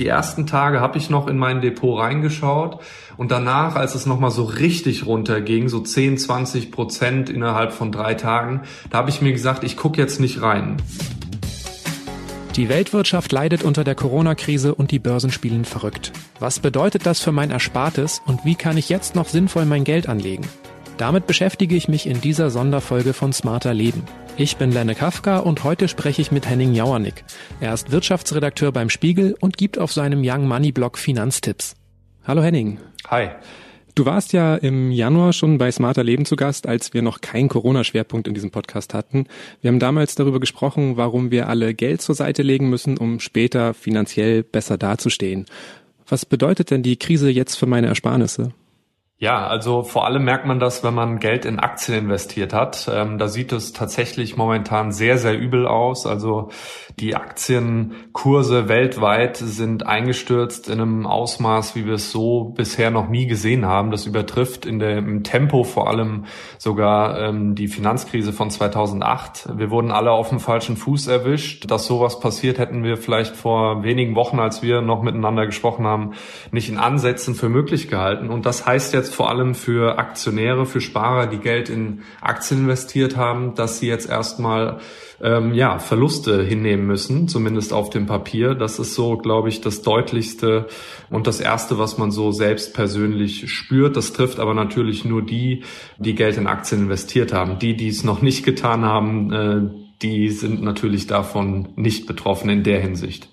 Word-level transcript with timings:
Die 0.00 0.06
ersten 0.06 0.46
Tage 0.46 0.80
habe 0.80 0.96
ich 0.96 1.10
noch 1.10 1.28
in 1.28 1.36
mein 1.36 1.60
Depot 1.60 2.00
reingeschaut 2.00 2.80
und 3.18 3.30
danach, 3.30 3.76
als 3.76 3.94
es 3.94 4.06
nochmal 4.06 4.30
so 4.30 4.44
richtig 4.44 5.04
runterging, 5.04 5.68
so 5.68 5.80
10, 5.80 6.16
20 6.16 6.72
Prozent 6.72 7.28
innerhalb 7.28 7.70
von 7.70 7.92
drei 7.92 8.14
Tagen, 8.14 8.62
da 8.88 8.96
habe 8.96 9.10
ich 9.10 9.20
mir 9.20 9.32
gesagt, 9.32 9.62
ich 9.62 9.76
gucke 9.76 10.00
jetzt 10.00 10.18
nicht 10.18 10.40
rein. 10.40 10.78
Die 12.56 12.70
Weltwirtschaft 12.70 13.30
leidet 13.30 13.62
unter 13.62 13.84
der 13.84 13.94
Corona-Krise 13.94 14.74
und 14.74 14.90
die 14.90 14.98
Börsen 14.98 15.30
spielen 15.30 15.66
verrückt. 15.66 16.12
Was 16.38 16.60
bedeutet 16.60 17.04
das 17.04 17.20
für 17.20 17.32
mein 17.32 17.50
Erspartes 17.50 18.22
und 18.24 18.46
wie 18.46 18.54
kann 18.54 18.78
ich 18.78 18.88
jetzt 18.88 19.14
noch 19.14 19.28
sinnvoll 19.28 19.66
mein 19.66 19.84
Geld 19.84 20.08
anlegen? 20.08 20.46
Damit 21.00 21.26
beschäftige 21.26 21.76
ich 21.76 21.88
mich 21.88 22.06
in 22.06 22.20
dieser 22.20 22.50
Sonderfolge 22.50 23.14
von 23.14 23.32
Smarter 23.32 23.72
Leben. 23.72 24.02
Ich 24.36 24.58
bin 24.58 24.70
Lenne 24.70 24.94
Kafka 24.94 25.38
und 25.38 25.64
heute 25.64 25.88
spreche 25.88 26.20
ich 26.20 26.30
mit 26.30 26.46
Henning 26.46 26.74
Jauernick. 26.74 27.24
Er 27.58 27.72
ist 27.72 27.90
Wirtschaftsredakteur 27.90 28.70
beim 28.70 28.90
Spiegel 28.90 29.34
und 29.40 29.56
gibt 29.56 29.78
auf 29.78 29.94
seinem 29.94 30.20
Young 30.22 30.46
Money 30.46 30.72
Blog 30.72 30.98
Finanztipps. 30.98 31.74
Hallo 32.26 32.42
Henning. 32.42 32.80
Hi. 33.08 33.30
Du 33.94 34.04
warst 34.04 34.34
ja 34.34 34.56
im 34.56 34.90
Januar 34.90 35.32
schon 35.32 35.56
bei 35.56 35.72
Smarter 35.72 36.04
Leben 36.04 36.26
zu 36.26 36.36
Gast, 36.36 36.66
als 36.66 36.92
wir 36.92 37.00
noch 37.00 37.22
keinen 37.22 37.48
Corona-Schwerpunkt 37.48 38.28
in 38.28 38.34
diesem 38.34 38.50
Podcast 38.50 38.92
hatten. 38.92 39.24
Wir 39.62 39.68
haben 39.68 39.78
damals 39.78 40.16
darüber 40.16 40.38
gesprochen, 40.38 40.98
warum 40.98 41.30
wir 41.30 41.48
alle 41.48 41.72
Geld 41.72 42.02
zur 42.02 42.14
Seite 42.14 42.42
legen 42.42 42.68
müssen, 42.68 42.98
um 42.98 43.20
später 43.20 43.72
finanziell 43.72 44.42
besser 44.42 44.76
dazustehen. 44.76 45.46
Was 46.06 46.26
bedeutet 46.26 46.70
denn 46.70 46.82
die 46.82 46.98
Krise 46.98 47.30
jetzt 47.30 47.54
für 47.54 47.64
meine 47.64 47.86
Ersparnisse? 47.86 48.52
Ja, 49.22 49.46
also 49.46 49.82
vor 49.82 50.06
allem 50.06 50.24
merkt 50.24 50.46
man 50.46 50.60
das, 50.60 50.82
wenn 50.82 50.94
man 50.94 51.18
Geld 51.18 51.44
in 51.44 51.58
Aktien 51.58 51.98
investiert 51.98 52.54
hat. 52.54 52.90
Ähm, 52.90 53.18
da 53.18 53.28
sieht 53.28 53.52
es 53.52 53.74
tatsächlich 53.74 54.38
momentan 54.38 54.92
sehr, 54.92 55.18
sehr 55.18 55.38
übel 55.38 55.66
aus. 55.66 56.06
Also 56.06 56.48
die 56.98 57.16
Aktienkurse 57.16 58.68
weltweit 58.68 59.36
sind 59.36 59.86
eingestürzt 59.86 60.70
in 60.70 60.80
einem 60.80 61.06
Ausmaß, 61.06 61.76
wie 61.76 61.84
wir 61.84 61.94
es 61.94 62.10
so 62.10 62.44
bisher 62.44 62.90
noch 62.90 63.10
nie 63.10 63.26
gesehen 63.26 63.66
haben. 63.66 63.90
Das 63.90 64.06
übertrifft 64.06 64.64
in 64.64 64.78
dem 64.78 65.22
Tempo 65.22 65.64
vor 65.64 65.88
allem 65.88 66.24
sogar 66.56 67.20
ähm, 67.20 67.54
die 67.54 67.68
Finanzkrise 67.68 68.32
von 68.32 68.48
2008. 68.48 69.50
Wir 69.54 69.70
wurden 69.70 69.92
alle 69.92 70.12
auf 70.12 70.30
dem 70.30 70.40
falschen 70.40 70.78
Fuß 70.78 71.08
erwischt. 71.08 71.70
Dass 71.70 71.84
sowas 71.84 72.20
passiert, 72.20 72.58
hätten 72.58 72.84
wir 72.84 72.96
vielleicht 72.96 73.36
vor 73.36 73.82
wenigen 73.82 74.14
Wochen, 74.14 74.40
als 74.40 74.62
wir 74.62 74.80
noch 74.80 75.02
miteinander 75.02 75.44
gesprochen 75.44 75.86
haben, 75.86 76.12
nicht 76.52 76.70
in 76.70 76.78
Ansätzen 76.78 77.34
für 77.34 77.50
möglich 77.50 77.88
gehalten. 77.88 78.30
Und 78.30 78.46
das 78.46 78.64
heißt 78.64 78.94
jetzt 78.94 79.09
vor 79.14 79.30
allem 79.30 79.54
für 79.54 79.98
Aktionäre, 79.98 80.66
für 80.66 80.80
Sparer, 80.80 81.26
die 81.26 81.38
Geld 81.38 81.68
in 81.68 82.02
Aktien 82.20 82.60
investiert 82.60 83.16
haben, 83.16 83.54
dass 83.54 83.78
sie 83.78 83.88
jetzt 83.88 84.08
erstmal 84.08 84.80
ähm, 85.22 85.54
ja, 85.54 85.78
Verluste 85.78 86.42
hinnehmen 86.42 86.86
müssen, 86.86 87.28
zumindest 87.28 87.72
auf 87.72 87.90
dem 87.90 88.06
Papier. 88.06 88.54
Das 88.54 88.78
ist 88.78 88.94
so, 88.94 89.16
glaube 89.16 89.48
ich, 89.48 89.60
das 89.60 89.82
deutlichste 89.82 90.66
und 91.10 91.26
das 91.26 91.40
erste, 91.40 91.78
was 91.78 91.98
man 91.98 92.10
so 92.10 92.32
selbst 92.32 92.74
persönlich 92.74 93.52
spürt. 93.52 93.96
Das 93.96 94.12
trifft 94.12 94.38
aber 94.38 94.54
natürlich 94.54 95.04
nur 95.04 95.22
die, 95.22 95.62
die 95.98 96.14
Geld 96.14 96.36
in 96.36 96.46
Aktien 96.46 96.82
investiert 96.82 97.32
haben. 97.32 97.58
Die, 97.58 97.76
die 97.76 97.88
es 97.88 98.04
noch 98.04 98.22
nicht 98.22 98.44
getan 98.44 98.84
haben, 98.84 99.32
äh, 99.32 99.60
die 100.02 100.30
sind 100.30 100.62
natürlich 100.62 101.06
davon 101.06 101.68
nicht 101.76 102.06
betroffen 102.06 102.48
in 102.48 102.62
der 102.62 102.80
Hinsicht. 102.80 103.28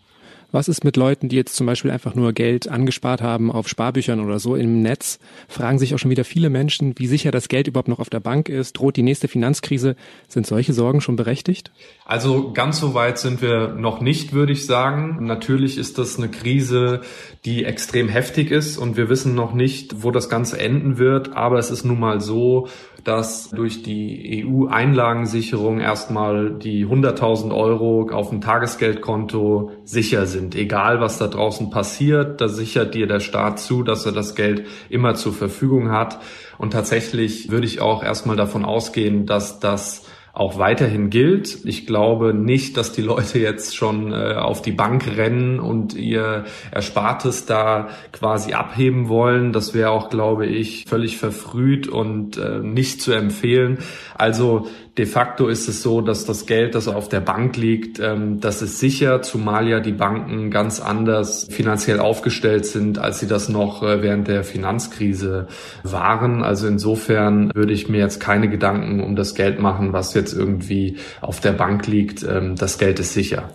Was 0.52 0.70
ist 0.70 0.86
mit 0.86 0.96
Leuten, 0.96 1.28
die 1.28 1.36
jetzt 1.36 1.58
zum 1.58 1.68
Beispiel 1.68 1.92
einfach 1.92 2.16
nur 2.16 2.32
Geld 2.32 2.70
angespart 2.70 3.22
haben 3.22 3.52
auf 3.52 3.68
Sparbüchern 3.68 4.22
oder 4.22 4.40
so 4.40 4.56
im 4.56 4.82
Netz? 4.82 5.20
Fragen 5.50 5.78
sich 5.78 5.94
auch 5.94 6.00
schon 6.00 6.10
wieder 6.10 6.24
viele 6.24 6.50
Menschen, 6.50 6.94
wie 6.98 7.08
sicher 7.08 7.32
das 7.32 7.50
Geld 7.50 7.68
überhaupt 7.68 7.90
noch 7.90 8.00
auf 8.00 8.10
der 8.10 8.22
Bank 8.22 8.48
ist. 8.48 8.74
Droht 8.74 8.96
die 8.96 9.04
nächste 9.04 9.28
Finanzkrise? 9.28 9.98
Sind 10.30 10.48
solche 10.48 10.72
Sorgen 10.72 11.02
schon 11.02 11.18
berechtigt? 11.18 11.72
Also 12.06 12.54
ganz 12.54 12.80
so 12.80 12.94
weit 12.94 13.18
sind 13.18 13.42
wir 13.42 13.74
noch 13.74 14.00
nicht, 14.00 14.32
würde 14.32 14.54
ich 14.54 14.66
sagen. 14.66 15.26
Natürlich 15.26 15.78
ist 15.78 15.98
das 15.98 16.18
eine 16.18 16.30
Krise, 16.30 17.02
die 17.44 17.66
extrem 17.66 18.08
heftig 18.08 18.50
ist 18.50 18.78
und 18.78 18.96
wir 18.96 19.10
wissen 19.10 19.36
noch 19.36 19.54
nicht, 19.54 20.02
wo 20.02 20.12
das 20.12 20.30
Ganze 20.30 20.60
enden 20.60 20.98
wird. 20.98 21.36
Aber 21.36 21.60
es 21.60 21.72
ist 21.72 21.84
nun 21.84 22.00
mal 22.00 22.22
so, 22.22 22.70
dass 23.08 23.50
durch 23.52 23.84
die 23.84 24.46
EU-Einlagensicherung 24.46 25.80
erstmal 25.80 26.52
die 26.52 26.86
100.000 26.86 27.56
Euro 27.56 28.10
auf 28.12 28.32
dem 28.32 28.42
Tagesgeldkonto 28.42 29.72
sicher 29.86 30.26
sind. 30.26 30.56
Egal, 30.56 31.00
was 31.00 31.18
da 31.18 31.28
draußen 31.28 31.70
passiert, 31.70 32.42
da 32.42 32.50
sichert 32.50 32.96
dir 32.96 33.08
der 33.08 33.22
Staat 33.22 33.60
zu, 33.60 33.84
dass 33.84 34.06
er 34.06 34.12
das 34.12 34.36
Geld 34.36 34.66
immer 34.90 35.16
zur 35.16 35.32
Verfügung 35.32 35.90
hat. 35.90 36.20
Und 36.58 36.74
tatsächlich 36.74 37.50
würde 37.50 37.66
ich 37.66 37.80
auch 37.80 38.04
erstmal 38.04 38.36
davon 38.36 38.66
ausgehen, 38.66 39.26
dass 39.26 39.62
das 39.62 40.04
auch 40.38 40.60
weiterhin 40.60 41.10
gilt. 41.10 41.66
Ich 41.66 41.88
glaube 41.88 42.32
nicht, 42.32 42.78
dass 42.78 42.92
die 42.92 43.02
Leute 43.02 43.40
jetzt 43.40 43.76
schon 43.76 44.14
äh, 44.14 44.36
auf 44.36 44.62
die 44.62 44.72
Bank 44.72 45.18
rennen 45.18 45.60
und 45.60 45.96
ihr 45.96 46.46
Erspartes 46.72 47.48
da 47.48 47.90
quasi 48.12 48.54
abheben 48.54 49.10
wollen. 49.10 49.52
Das 49.52 49.74
wäre 49.74 49.90
auch, 49.90 50.10
glaube 50.10 50.46
ich, 50.46 50.86
völlig 50.88 51.18
verfrüht 51.18 51.88
und 51.88 52.38
äh, 52.38 52.60
nicht 52.60 53.02
zu 53.02 53.14
empfehlen. 53.14 53.80
Also 54.16 54.68
De 54.98 55.06
facto 55.06 55.48
ist 55.48 55.68
es 55.68 55.84
so, 55.84 56.02
dass 56.02 56.26
das 56.26 56.48
Geld, 56.48 56.74
das 56.74 56.88
auf 56.88 57.08
der 57.08 57.20
Bank 57.20 57.56
liegt, 57.56 58.00
ähm, 58.00 58.40
das 58.40 58.64
ist 58.64 58.80
sicher, 58.80 59.22
zumal 59.22 59.68
ja 59.68 59.80
die 59.80 59.92
Banken 59.92 60.50
ganz 60.50 60.80
anders 60.80 61.48
finanziell 61.52 62.00
aufgestellt 62.00 62.66
sind, 62.66 62.98
als 62.98 63.20
sie 63.20 63.28
das 63.28 63.48
noch 63.48 63.84
äh, 63.84 64.02
während 64.02 64.28
der 64.28 64.44
Finanzkrise 64.44 65.48
waren. 65.84 66.44
Also 66.44 66.66
insofern 66.68 67.52
würde 67.54 67.74
ich 67.74 67.90
mir 67.90 68.00
jetzt 68.00 68.20
keine 68.20 68.50
Gedanken 68.50 69.04
um 69.04 69.16
das 69.16 69.36
Geld 69.36 69.60
machen, 69.60 69.94
was 69.94 70.16
jetzt 70.16 70.34
irgendwie 70.34 70.98
auf 71.22 71.42
der 71.42 71.54
Bank 71.54 71.86
liegt. 71.86 72.24
Ähm, 72.24 72.56
das 72.56 72.80
Geld 72.80 73.00
ist 73.00 73.14
sicher. 73.14 73.50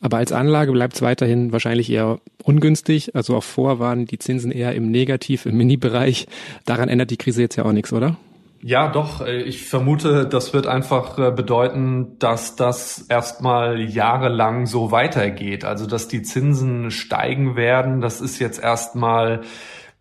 Aber 0.00 0.16
als 0.16 0.32
Anlage 0.32 0.72
bleibt 0.72 0.94
es 0.94 1.02
weiterhin 1.02 1.52
wahrscheinlich 1.52 1.90
eher 1.90 2.18
ungünstig. 2.42 3.14
Also 3.14 3.36
auch 3.36 3.44
vor 3.44 3.78
waren 3.78 4.06
die 4.06 4.18
Zinsen 4.18 4.50
eher 4.50 4.74
im 4.74 4.90
Negativ, 4.90 5.46
im 5.46 5.56
Mini-Bereich. 5.56 6.26
Daran 6.64 6.88
ändert 6.88 7.10
die 7.10 7.16
Krise 7.18 7.42
jetzt 7.42 7.56
ja 7.56 7.64
auch 7.64 7.72
nichts, 7.72 7.92
oder? 7.92 8.16
Ja, 8.62 8.88
doch. 8.88 9.22
Äh, 9.22 9.42
ich 9.42 9.66
vermute, 9.66 10.26
das 10.26 10.52
wird 10.52 10.66
einfach 10.66 11.18
äh, 11.18 11.30
bedeuten, 11.30 12.18
dass 12.18 12.56
das 12.56 13.06
erstmal 13.08 13.80
jahrelang 13.80 14.66
so 14.66 14.90
weitergeht. 14.90 15.64
Also, 15.64 15.86
dass 15.86 16.08
die 16.08 16.22
Zinsen 16.22 16.90
steigen 16.90 17.56
werden, 17.56 18.00
das 18.02 18.20
ist 18.20 18.38
jetzt 18.38 18.62
erstmal 18.62 19.42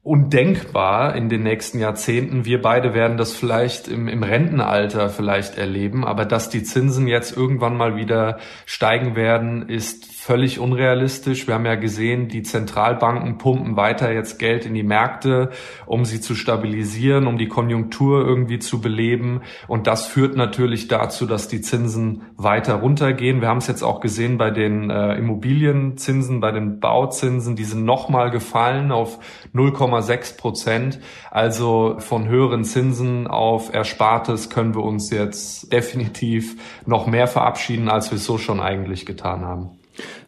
undenkbar 0.04 1.16
in 1.16 1.30
den 1.30 1.44
nächsten 1.44 1.80
Jahrzehnten. 1.80 2.46
Wir 2.46 2.62
beide 2.62 2.94
werden 2.94 3.18
das 3.18 3.34
vielleicht 3.34 3.88
im, 3.88 4.08
im, 4.08 4.24
Rentenalter 4.24 5.10
vielleicht 5.10 5.58
erleben, 5.58 6.06
aber 6.06 6.26
dass 6.26 6.50
die 6.50 6.64
Zinsen 6.64 7.08
jetzt 7.08 7.36
irgendwann 7.36 7.78
mal 7.78 7.96
wieder 7.96 8.40
steigen 8.66 9.16
werden, 9.16 9.68
ist 9.70 10.09
völlig 10.20 10.60
unrealistisch. 10.60 11.48
Wir 11.48 11.56
haben 11.56 11.66
ja 11.66 11.76
gesehen, 11.76 12.28
die 12.28 12.44
Zentralbanken 12.44 13.38
pumpen 13.38 13.78
weiter 13.78 14.12
jetzt 14.12 14.38
Geld 14.38 14.66
in 14.66 14.74
die 14.74 14.84
Märkte, 14.84 15.50
um 15.86 16.04
sie 16.04 16.20
zu 16.20 16.36
stabilisieren, 16.36 17.26
um 17.26 17.38
die 17.38 17.48
Konjunktur 17.48 18.28
irgendwie 18.28 18.60
zu 18.60 18.82
beleben. 18.82 19.42
Und 19.68 19.88
das 19.88 20.08
führt 20.08 20.36
natürlich 20.36 20.90
dazu, 20.90 21.26
dass 21.26 21.48
die 21.48 21.62
Zinsen 21.62 22.24
weiter 22.36 22.76
runtergehen. 22.76 23.40
Wir 23.40 23.48
haben 23.48 23.60
es 23.60 23.68
jetzt 23.68 23.82
auch 23.82 24.02
gesehen 24.02 24.38
bei 24.38 24.52
den 24.52 24.90
äh, 24.90 25.16
Immobilienzinsen, 25.16 26.42
bei 26.42 26.52
den 26.52 26.82
Bauzinsen, 26.82 27.56
die 27.56 27.64
sind 27.64 27.86
nochmal 27.86 28.30
gefallen 28.30 28.92
auf 28.92 29.20
0,6 29.56 30.38
Prozent. 30.38 31.00
Also 31.32 31.96
von 32.00 32.28
höheren 32.28 32.66
Zinsen 32.66 33.26
auf 33.26 33.74
Erspartes 33.74 34.50
können 34.50 34.76
wir 34.76 34.84
uns 34.84 35.12
jetzt 35.12 35.72
definitiv 35.72 36.58
noch 36.86 37.08
mehr 37.08 37.28
verabschieden, 37.28 37.88
als 37.88 38.12
wir 38.12 38.18
es 38.18 38.26
so 38.26 38.38
schon 38.38 38.60
eigentlich 38.60 39.06
getan 39.06 39.46
haben. 39.46 39.79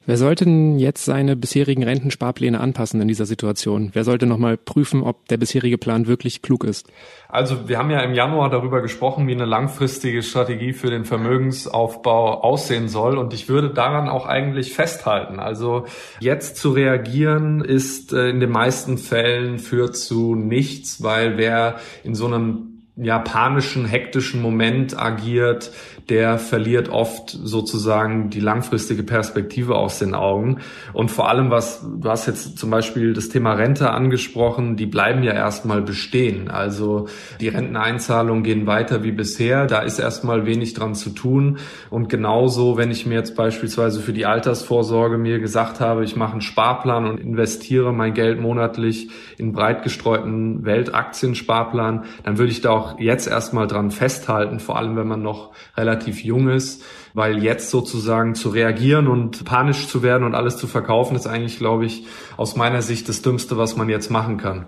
Wer 0.05 0.17
sollte 0.17 0.45
denn 0.45 0.79
jetzt 0.79 1.05
seine 1.05 1.35
bisherigen 1.35 1.83
Rentensparpläne 1.83 2.59
anpassen 2.59 3.01
in 3.01 3.07
dieser 3.07 3.25
Situation? 3.25 3.91
Wer 3.93 4.03
sollte 4.03 4.25
nochmal 4.25 4.57
prüfen, 4.57 5.03
ob 5.03 5.27
der 5.27 5.37
bisherige 5.37 5.77
Plan 5.77 6.07
wirklich 6.07 6.41
klug 6.41 6.63
ist? 6.63 6.87
Also 7.29 7.69
wir 7.69 7.77
haben 7.77 7.91
ja 7.91 8.01
im 8.01 8.13
Januar 8.13 8.49
darüber 8.49 8.81
gesprochen, 8.81 9.27
wie 9.27 9.33
eine 9.33 9.45
langfristige 9.45 10.23
Strategie 10.23 10.73
für 10.73 10.89
den 10.89 11.05
Vermögensaufbau 11.05 12.41
aussehen 12.41 12.87
soll. 12.87 13.17
Und 13.17 13.33
ich 13.33 13.47
würde 13.47 13.69
daran 13.69 14.09
auch 14.09 14.25
eigentlich 14.25 14.73
festhalten. 14.73 15.39
Also 15.39 15.85
jetzt 16.19 16.57
zu 16.57 16.71
reagieren 16.71 17.63
ist 17.63 18.11
äh, 18.11 18.29
in 18.29 18.39
den 18.39 18.49
meisten 18.49 18.97
Fällen 18.97 19.59
führt 19.59 19.95
zu 19.95 20.35
nichts, 20.35 21.03
weil 21.03 21.37
wer 21.37 21.79
in 22.03 22.15
so 22.15 22.25
einem 22.25 22.71
japanischen, 22.97 23.85
hektischen 23.85 24.41
Moment 24.41 24.97
agiert, 24.97 25.71
der 26.09 26.37
verliert 26.37 26.89
oft 26.89 27.29
sozusagen 27.29 28.29
die 28.29 28.39
langfristige 28.39 29.03
Perspektive 29.03 29.75
aus 29.75 29.99
den 29.99 30.13
Augen. 30.13 30.57
Und 30.93 31.11
vor 31.11 31.29
allem, 31.29 31.51
was, 31.51 31.81
du 31.81 32.09
hast 32.09 32.27
jetzt 32.27 32.57
zum 32.57 32.69
Beispiel 32.69 33.13
das 33.13 33.29
Thema 33.29 33.53
Rente 33.53 33.91
angesprochen, 33.91 34.75
die 34.75 34.85
bleiben 34.85 35.23
ja 35.23 35.33
erstmal 35.33 35.81
bestehen. 35.81 36.49
Also 36.49 37.07
die 37.39 37.47
Renteneinzahlungen 37.47 38.43
gehen 38.43 38.67
weiter 38.67 39.03
wie 39.03 39.11
bisher. 39.11 39.67
Da 39.67 39.79
ist 39.79 39.99
erstmal 39.99 40.45
wenig 40.45 40.73
dran 40.73 40.95
zu 40.95 41.11
tun. 41.11 41.57
Und 41.89 42.09
genauso, 42.09 42.77
wenn 42.77 42.91
ich 42.91 43.05
mir 43.05 43.15
jetzt 43.15 43.35
beispielsweise 43.35 44.01
für 44.01 44.13
die 44.13 44.25
Altersvorsorge 44.25 45.17
mir 45.17 45.39
gesagt 45.39 45.79
habe, 45.79 46.03
ich 46.03 46.15
mache 46.15 46.33
einen 46.33 46.41
Sparplan 46.41 47.05
und 47.05 47.19
investiere 47.19 47.93
mein 47.93 48.13
Geld 48.13 48.39
monatlich 48.39 49.09
in 49.37 49.53
breit 49.53 49.83
gestreuten 49.83 50.65
Weltaktiensparplan, 50.65 52.05
dann 52.23 52.37
würde 52.37 52.51
ich 52.51 52.61
da 52.61 52.71
auch 52.71 52.99
jetzt 52.99 53.27
erstmal 53.27 53.67
dran 53.67 53.91
festhalten, 53.91 54.59
vor 54.59 54.77
allem 54.77 54.95
wenn 54.95 55.07
man 55.07 55.21
noch 55.21 55.51
relativ 55.77 55.90
relativ 55.91 56.23
jung 56.23 56.49
ist, 56.49 56.83
weil 57.13 57.43
jetzt 57.43 57.69
sozusagen 57.69 58.35
zu 58.35 58.49
reagieren 58.49 59.07
und 59.07 59.43
panisch 59.43 59.87
zu 59.87 60.01
werden 60.01 60.23
und 60.23 60.35
alles 60.35 60.57
zu 60.57 60.67
verkaufen, 60.67 61.15
ist 61.15 61.27
eigentlich, 61.27 61.57
glaube 61.57 61.85
ich, 61.85 62.05
aus 62.37 62.55
meiner 62.55 62.81
Sicht 62.81 63.09
das 63.09 63.21
Dümmste, 63.21 63.57
was 63.57 63.75
man 63.75 63.89
jetzt 63.89 64.09
machen 64.09 64.37
kann. 64.37 64.65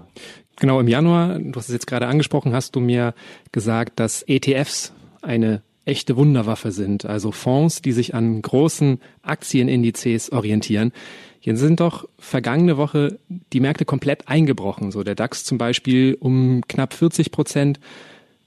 Genau, 0.58 0.80
im 0.80 0.88
Januar, 0.88 1.40
du 1.40 1.54
hast 1.56 1.70
es 1.70 1.74
jetzt 1.74 1.88
gerade 1.88 2.08
angesprochen, 2.08 2.54
hast 2.54 2.76
du 2.76 2.80
mir 2.80 3.14
gesagt, 3.52 4.00
dass 4.00 4.24
ETFs 4.28 4.94
eine 5.22 5.62
echte 5.86 6.16
Wunderwaffe 6.16 6.72
sind, 6.72 7.06
also 7.06 7.32
Fonds, 7.32 7.82
die 7.82 7.92
sich 7.92 8.14
an 8.14 8.42
großen 8.42 9.00
Aktienindizes 9.22 10.32
orientieren. 10.32 10.94
Jetzt 11.42 11.60
sind 11.60 11.82
doch 11.82 12.08
vergangene 12.18 12.78
Woche 12.78 13.20
die 13.52 13.60
Märkte 13.60 13.84
komplett 13.84 14.30
eingebrochen. 14.30 14.92
So 14.92 15.04
der 15.04 15.16
DAX 15.16 15.44
zum 15.44 15.58
Beispiel 15.58 16.16
um 16.20 16.62
knapp 16.70 16.94
40 16.94 17.32
Prozent. 17.32 17.82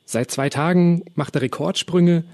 Seit 0.06 0.31
zwei 0.31 0.49
Tagen 0.49 1.02
macht 1.14 1.34
er 1.34 1.43
Rekordsprünge. 1.43 2.25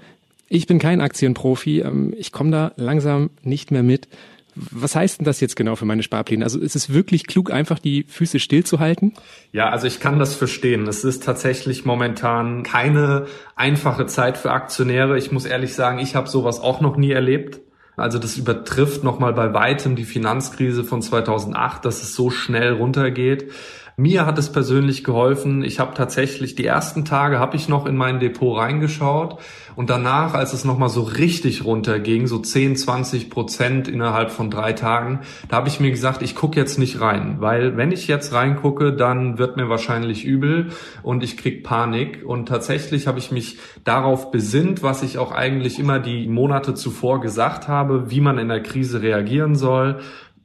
Ich 0.49 0.67
bin 0.67 0.79
kein 0.79 1.01
Aktienprofi. 1.01 1.79
Ähm, 1.81 2.13
ich 2.17 2.31
komme 2.31 2.51
da 2.51 2.71
langsam 2.75 3.31
nicht 3.43 3.71
mehr 3.71 3.83
mit. 3.83 4.07
Was 4.55 4.95
heißt 4.95 5.19
denn 5.19 5.25
das 5.25 5.39
jetzt 5.39 5.55
genau 5.55 5.75
für 5.75 5.85
meine 5.85 6.03
Sparpläne? 6.03 6.43
Also 6.43 6.59
ist 6.59 6.75
es 6.75 6.93
wirklich 6.93 7.25
klug, 7.25 7.51
einfach 7.51 7.79
die 7.79 8.05
Füße 8.07 8.39
stillzuhalten? 8.39 9.13
Ja, 9.51 9.69
also 9.69 9.87
ich 9.87 9.99
kann 9.99 10.19
das 10.19 10.35
verstehen. 10.35 10.87
Es 10.87 11.03
ist 11.03 11.23
tatsächlich 11.23 11.85
momentan 11.85 12.61
keine 12.61 13.25
einfache 13.55 14.05
Zeit 14.05 14.37
für 14.37 14.51
Aktionäre. 14.51 15.17
Ich 15.17 15.31
muss 15.31 15.45
ehrlich 15.45 15.73
sagen, 15.73 15.97
ich 15.97 16.15
habe 16.15 16.29
sowas 16.29 16.59
auch 16.59 16.81
noch 16.81 16.97
nie 16.97 17.11
erlebt. 17.11 17.61
Also 17.95 18.19
das 18.19 18.37
übertrifft 18.37 19.03
nochmal 19.03 19.33
bei 19.33 19.53
weitem 19.53 19.95
die 19.95 20.05
Finanzkrise 20.05 20.83
von 20.83 21.01
2008, 21.01 21.85
dass 21.85 22.03
es 22.03 22.15
so 22.15 22.29
schnell 22.29 22.73
runtergeht. 22.73 23.51
Mir 23.95 24.25
hat 24.25 24.39
es 24.39 24.51
persönlich 24.51 25.03
geholfen. 25.03 25.63
Ich 25.63 25.79
habe 25.79 25.93
tatsächlich 25.93 26.55
die 26.55 26.65
ersten 26.65 27.05
Tage 27.05 27.37
habe 27.37 27.55
ich 27.55 27.69
noch 27.69 27.85
in 27.85 27.95
mein 27.95 28.19
Depot 28.19 28.57
reingeschaut 28.57 29.39
und 29.75 29.89
danach, 29.89 30.33
als 30.33 30.53
es 30.53 30.65
nochmal 30.65 30.89
so 30.89 31.01
richtig 31.01 31.65
runterging, 31.65 32.27
so 32.27 32.39
10, 32.39 32.75
20 32.75 33.29
Prozent 33.29 33.87
innerhalb 33.87 34.31
von 34.31 34.49
drei 34.49 34.73
Tagen, 34.73 35.19
da 35.49 35.57
habe 35.57 35.67
ich 35.67 35.79
mir 35.79 35.91
gesagt, 35.91 36.21
ich 36.21 36.35
gucke 36.35 36.59
jetzt 36.59 36.77
nicht 36.77 37.01
rein, 37.01 37.37
weil 37.39 37.77
wenn 37.77 37.91
ich 37.91 38.07
jetzt 38.07 38.33
reingucke, 38.33 38.93
dann 38.93 39.37
wird 39.37 39.57
mir 39.57 39.69
wahrscheinlich 39.69 40.25
übel 40.25 40.71
und 41.01 41.23
ich 41.23 41.37
krieg 41.37 41.63
Panik. 41.63 42.23
Und 42.25 42.47
tatsächlich 42.47 43.07
habe 43.07 43.19
ich 43.19 43.31
mich 43.31 43.57
darauf 43.83 44.31
besinnt, 44.31 44.83
was 44.83 45.03
ich 45.03 45.17
auch 45.17 45.31
eigentlich 45.31 45.79
immer 45.79 45.99
die 45.99 46.27
Monate 46.27 46.73
zuvor 46.73 47.21
gesagt 47.21 47.67
habe, 47.67 48.09
wie 48.11 48.21
man 48.21 48.37
in 48.37 48.49
der 48.49 48.61
Krise 48.61 49.01
reagieren 49.01 49.55
soll 49.55 49.99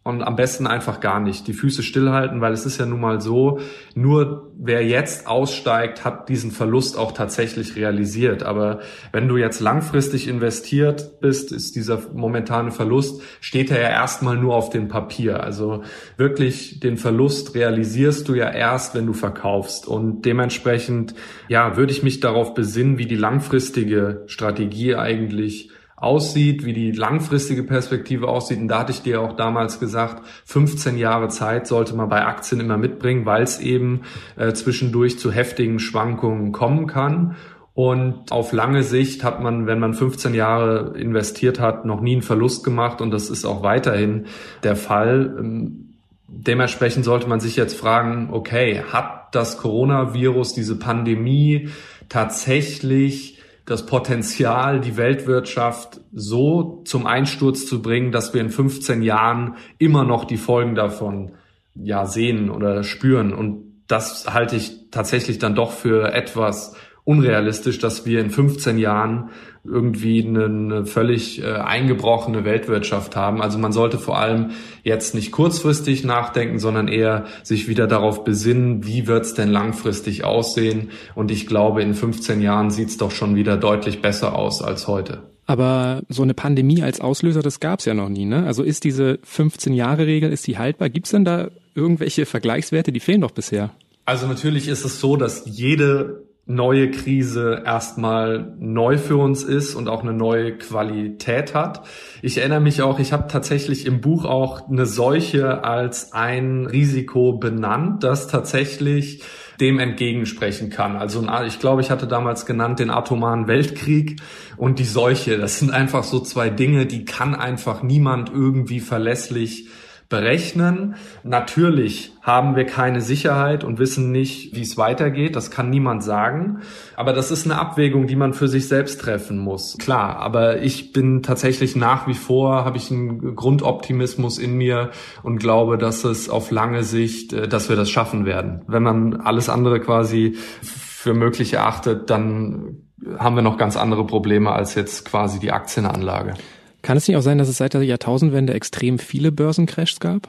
und 0.08 0.22
am 0.22 0.36
besten 0.36 0.66
einfach 0.66 1.00
gar 1.00 1.20
nicht. 1.20 1.46
Die 1.46 1.52
Füße 1.52 1.82
stillhalten, 1.82 2.40
weil 2.40 2.54
es 2.54 2.64
ist 2.64 2.80
ja 2.80 2.86
nun 2.86 3.00
mal 3.00 3.20
so, 3.20 3.60
nur 3.94 4.50
wer 4.58 4.82
jetzt 4.82 5.26
aussteigt, 5.26 6.02
hat 6.02 6.30
diesen 6.30 6.50
Verlust 6.50 6.96
auch 6.96 7.12
tatsächlich 7.12 7.76
realisiert. 7.76 8.42
Aber 8.42 8.80
wenn 9.12 9.28
du 9.28 9.36
jetzt 9.36 9.60
langfristig 9.60 10.26
investiert 10.26 11.20
bist, 11.20 11.52
ist 11.52 11.76
dieser 11.76 12.00
momentane 12.14 12.70
Verlust, 12.70 13.20
steht 13.42 13.70
er 13.70 13.82
ja 13.82 13.90
erstmal 13.90 14.38
nur 14.38 14.54
auf 14.54 14.70
dem 14.70 14.88
Papier. 14.88 15.42
Also 15.44 15.82
wirklich 16.16 16.80
den 16.80 16.96
Verlust 16.96 17.54
realisierst 17.54 18.28
du 18.28 18.34
ja 18.34 18.50
erst, 18.50 18.94
wenn 18.94 19.04
du 19.04 19.12
verkaufst. 19.12 19.86
Und 19.86 20.22
dementsprechend, 20.22 21.14
ja, 21.48 21.76
würde 21.76 21.92
ich 21.92 22.02
mich 22.02 22.20
darauf 22.20 22.54
besinnen, 22.54 22.96
wie 22.96 23.06
die 23.06 23.16
langfristige 23.16 24.22
Strategie 24.26 24.94
eigentlich 24.94 25.70
aussieht, 26.00 26.64
wie 26.64 26.72
die 26.72 26.92
langfristige 26.92 27.64
Perspektive 27.64 28.28
aussieht. 28.28 28.58
Und 28.58 28.68
da 28.68 28.80
hatte 28.80 28.92
ich 28.92 29.02
dir 29.02 29.20
auch 29.20 29.34
damals 29.34 29.80
gesagt, 29.80 30.24
15 30.44 30.96
Jahre 30.96 31.28
Zeit 31.28 31.66
sollte 31.66 31.94
man 31.94 32.08
bei 32.08 32.24
Aktien 32.24 32.60
immer 32.60 32.76
mitbringen, 32.76 33.26
weil 33.26 33.42
es 33.42 33.58
eben 33.58 34.02
äh, 34.36 34.52
zwischendurch 34.52 35.18
zu 35.18 35.32
heftigen 35.32 35.78
Schwankungen 35.78 36.52
kommen 36.52 36.86
kann. 36.86 37.36
Und 37.74 38.32
auf 38.32 38.52
lange 38.52 38.82
Sicht 38.82 39.22
hat 39.22 39.42
man, 39.42 39.66
wenn 39.66 39.78
man 39.78 39.94
15 39.94 40.34
Jahre 40.34 40.98
investiert 40.98 41.60
hat, 41.60 41.84
noch 41.84 42.00
nie 42.00 42.12
einen 42.12 42.22
Verlust 42.22 42.64
gemacht. 42.64 43.00
Und 43.00 43.10
das 43.10 43.30
ist 43.30 43.44
auch 43.44 43.62
weiterhin 43.62 44.26
der 44.62 44.76
Fall. 44.76 45.36
Ähm, 45.38 45.94
dementsprechend 46.28 47.04
sollte 47.04 47.28
man 47.28 47.40
sich 47.40 47.56
jetzt 47.56 47.76
fragen, 47.76 48.28
okay, 48.32 48.82
hat 48.92 49.34
das 49.34 49.58
Coronavirus, 49.58 50.54
diese 50.54 50.78
Pandemie 50.78 51.70
tatsächlich 52.08 53.37
das 53.68 53.84
Potenzial, 53.84 54.80
die 54.80 54.96
Weltwirtschaft 54.96 56.00
so 56.12 56.82
zum 56.84 57.06
Einsturz 57.06 57.66
zu 57.66 57.82
bringen, 57.82 58.12
dass 58.12 58.32
wir 58.32 58.40
in 58.40 58.48
15 58.48 59.02
Jahren 59.02 59.56
immer 59.76 60.04
noch 60.04 60.24
die 60.24 60.38
Folgen 60.38 60.74
davon 60.74 61.32
ja 61.74 62.06
sehen 62.06 62.50
oder 62.50 62.82
spüren. 62.82 63.34
Und 63.34 63.82
das 63.86 64.32
halte 64.32 64.56
ich 64.56 64.90
tatsächlich 64.90 65.38
dann 65.38 65.54
doch 65.54 65.72
für 65.72 66.12
etwas 66.14 66.76
unrealistisch, 67.08 67.78
dass 67.78 68.04
wir 68.04 68.20
in 68.20 68.28
15 68.28 68.76
Jahren 68.76 69.30
irgendwie 69.64 70.22
eine, 70.22 70.84
völlig 70.84 71.42
äh, 71.42 71.54
eingebrochene 71.54 72.44
Weltwirtschaft 72.44 73.16
haben. 73.16 73.40
Also 73.40 73.56
man 73.56 73.72
sollte 73.72 73.96
vor 73.96 74.18
allem 74.18 74.50
jetzt 74.82 75.14
nicht 75.14 75.32
kurzfristig 75.32 76.04
nachdenken, 76.04 76.58
sondern 76.58 76.86
eher 76.86 77.24
sich 77.42 77.66
wieder 77.66 77.86
darauf 77.86 78.24
besinnen, 78.24 78.86
wie 78.86 79.06
wird's 79.06 79.32
denn 79.32 79.48
langfristig 79.48 80.24
aussehen. 80.24 80.90
Und 81.14 81.30
ich 81.30 81.46
glaube, 81.46 81.80
in 81.80 81.94
15 81.94 82.42
Jahren 82.42 82.68
sieht's 82.68 82.98
doch 82.98 83.10
schon 83.10 83.36
wieder 83.36 83.56
deutlich 83.56 84.02
besser 84.02 84.36
aus 84.36 84.60
als 84.60 84.86
heute. 84.86 85.22
Aber 85.46 86.02
so 86.10 86.22
eine 86.22 86.34
Pandemie 86.34 86.82
als 86.82 87.00
Auslöser, 87.00 87.40
das 87.40 87.58
gab's 87.58 87.86
ja 87.86 87.94
noch 87.94 88.10
nie. 88.10 88.26
Ne? 88.26 88.44
Also 88.44 88.62
ist 88.62 88.84
diese 88.84 89.18
15-Jahre-Regel, 89.26 90.30
ist 90.30 90.46
die 90.46 90.58
haltbar? 90.58 90.90
Gibt's 90.90 91.12
denn 91.12 91.24
da 91.24 91.48
irgendwelche 91.74 92.26
Vergleichswerte? 92.26 92.92
Die 92.92 93.00
fehlen 93.00 93.22
doch 93.22 93.30
bisher. 93.30 93.70
Also 94.04 94.26
natürlich 94.26 94.68
ist 94.68 94.84
es 94.84 95.00
so, 95.00 95.16
dass 95.16 95.44
jede 95.46 96.27
neue 96.48 96.90
Krise 96.90 97.62
erstmal 97.64 98.54
neu 98.58 98.96
für 98.96 99.18
uns 99.18 99.44
ist 99.44 99.74
und 99.74 99.86
auch 99.88 100.02
eine 100.02 100.14
neue 100.14 100.56
Qualität 100.56 101.54
hat. 101.54 101.86
Ich 102.22 102.38
erinnere 102.38 102.60
mich 102.60 102.80
auch, 102.80 102.98
ich 102.98 103.12
habe 103.12 103.28
tatsächlich 103.28 103.84
im 103.84 104.00
Buch 104.00 104.24
auch 104.24 104.66
eine 104.68 104.86
Seuche 104.86 105.62
als 105.62 106.14
ein 106.14 106.66
Risiko 106.66 107.34
benannt, 107.34 108.02
das 108.02 108.28
tatsächlich 108.28 109.22
dem 109.60 109.78
entgegensprechen 109.78 110.70
kann. 110.70 110.96
Also 110.96 111.26
ich 111.46 111.58
glaube, 111.58 111.82
ich 111.82 111.90
hatte 111.90 112.06
damals 112.06 112.46
genannt 112.46 112.78
den 112.78 112.90
atomaren 112.90 113.46
Weltkrieg 113.46 114.20
und 114.56 114.78
die 114.78 114.84
Seuche. 114.84 115.36
Das 115.36 115.58
sind 115.58 115.70
einfach 115.70 116.04
so 116.04 116.20
zwei 116.20 116.48
Dinge, 116.48 116.86
die 116.86 117.04
kann 117.04 117.34
einfach 117.34 117.82
niemand 117.82 118.30
irgendwie 118.32 118.80
verlässlich 118.80 119.68
berechnen. 120.08 120.94
Natürlich 121.22 122.12
haben 122.22 122.56
wir 122.56 122.64
keine 122.64 123.02
Sicherheit 123.02 123.62
und 123.62 123.78
wissen 123.78 124.10
nicht, 124.10 124.56
wie 124.56 124.62
es 124.62 124.78
weitergeht. 124.78 125.36
Das 125.36 125.50
kann 125.50 125.68
niemand 125.68 126.02
sagen. 126.02 126.60
Aber 126.96 127.12
das 127.12 127.30
ist 127.30 127.44
eine 127.44 127.58
Abwägung, 127.58 128.06
die 128.06 128.16
man 128.16 128.32
für 128.32 128.48
sich 128.48 128.68
selbst 128.68 129.00
treffen 129.02 129.38
muss. 129.38 129.76
Klar, 129.78 130.16
aber 130.16 130.62
ich 130.62 130.92
bin 130.92 131.22
tatsächlich 131.22 131.76
nach 131.76 132.06
wie 132.06 132.14
vor, 132.14 132.64
habe 132.64 132.78
ich 132.78 132.90
einen 132.90 133.36
Grundoptimismus 133.36 134.38
in 134.38 134.54
mir 134.56 134.90
und 135.22 135.38
glaube, 135.38 135.76
dass 135.76 136.04
es 136.04 136.30
auf 136.30 136.50
lange 136.50 136.84
Sicht, 136.84 137.34
äh, 137.34 137.46
dass 137.46 137.68
wir 137.68 137.76
das 137.76 137.90
schaffen 137.90 138.24
werden. 138.24 138.62
Wenn 138.66 138.82
man 138.82 139.20
alles 139.20 139.50
andere 139.50 139.80
quasi 139.80 140.36
für 140.62 141.12
möglich 141.12 141.52
erachtet, 141.52 142.08
dann 142.08 142.78
haben 143.18 143.36
wir 143.36 143.42
noch 143.42 143.58
ganz 143.58 143.76
andere 143.76 144.06
Probleme 144.06 144.52
als 144.52 144.74
jetzt 144.74 145.04
quasi 145.04 145.38
die 145.38 145.52
Aktienanlage. 145.52 146.34
Kann 146.82 146.96
es 146.96 147.08
nicht 147.08 147.16
auch 147.16 147.22
sein, 147.22 147.38
dass 147.38 147.48
es 147.48 147.58
seit 147.58 147.74
der 147.74 147.82
Jahrtausendwende 147.82 148.54
extrem 148.54 148.98
viele 148.98 149.32
Börsencrashs 149.32 150.00
gab? 150.00 150.28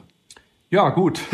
Ja, 0.72 0.90
gut. 0.90 1.20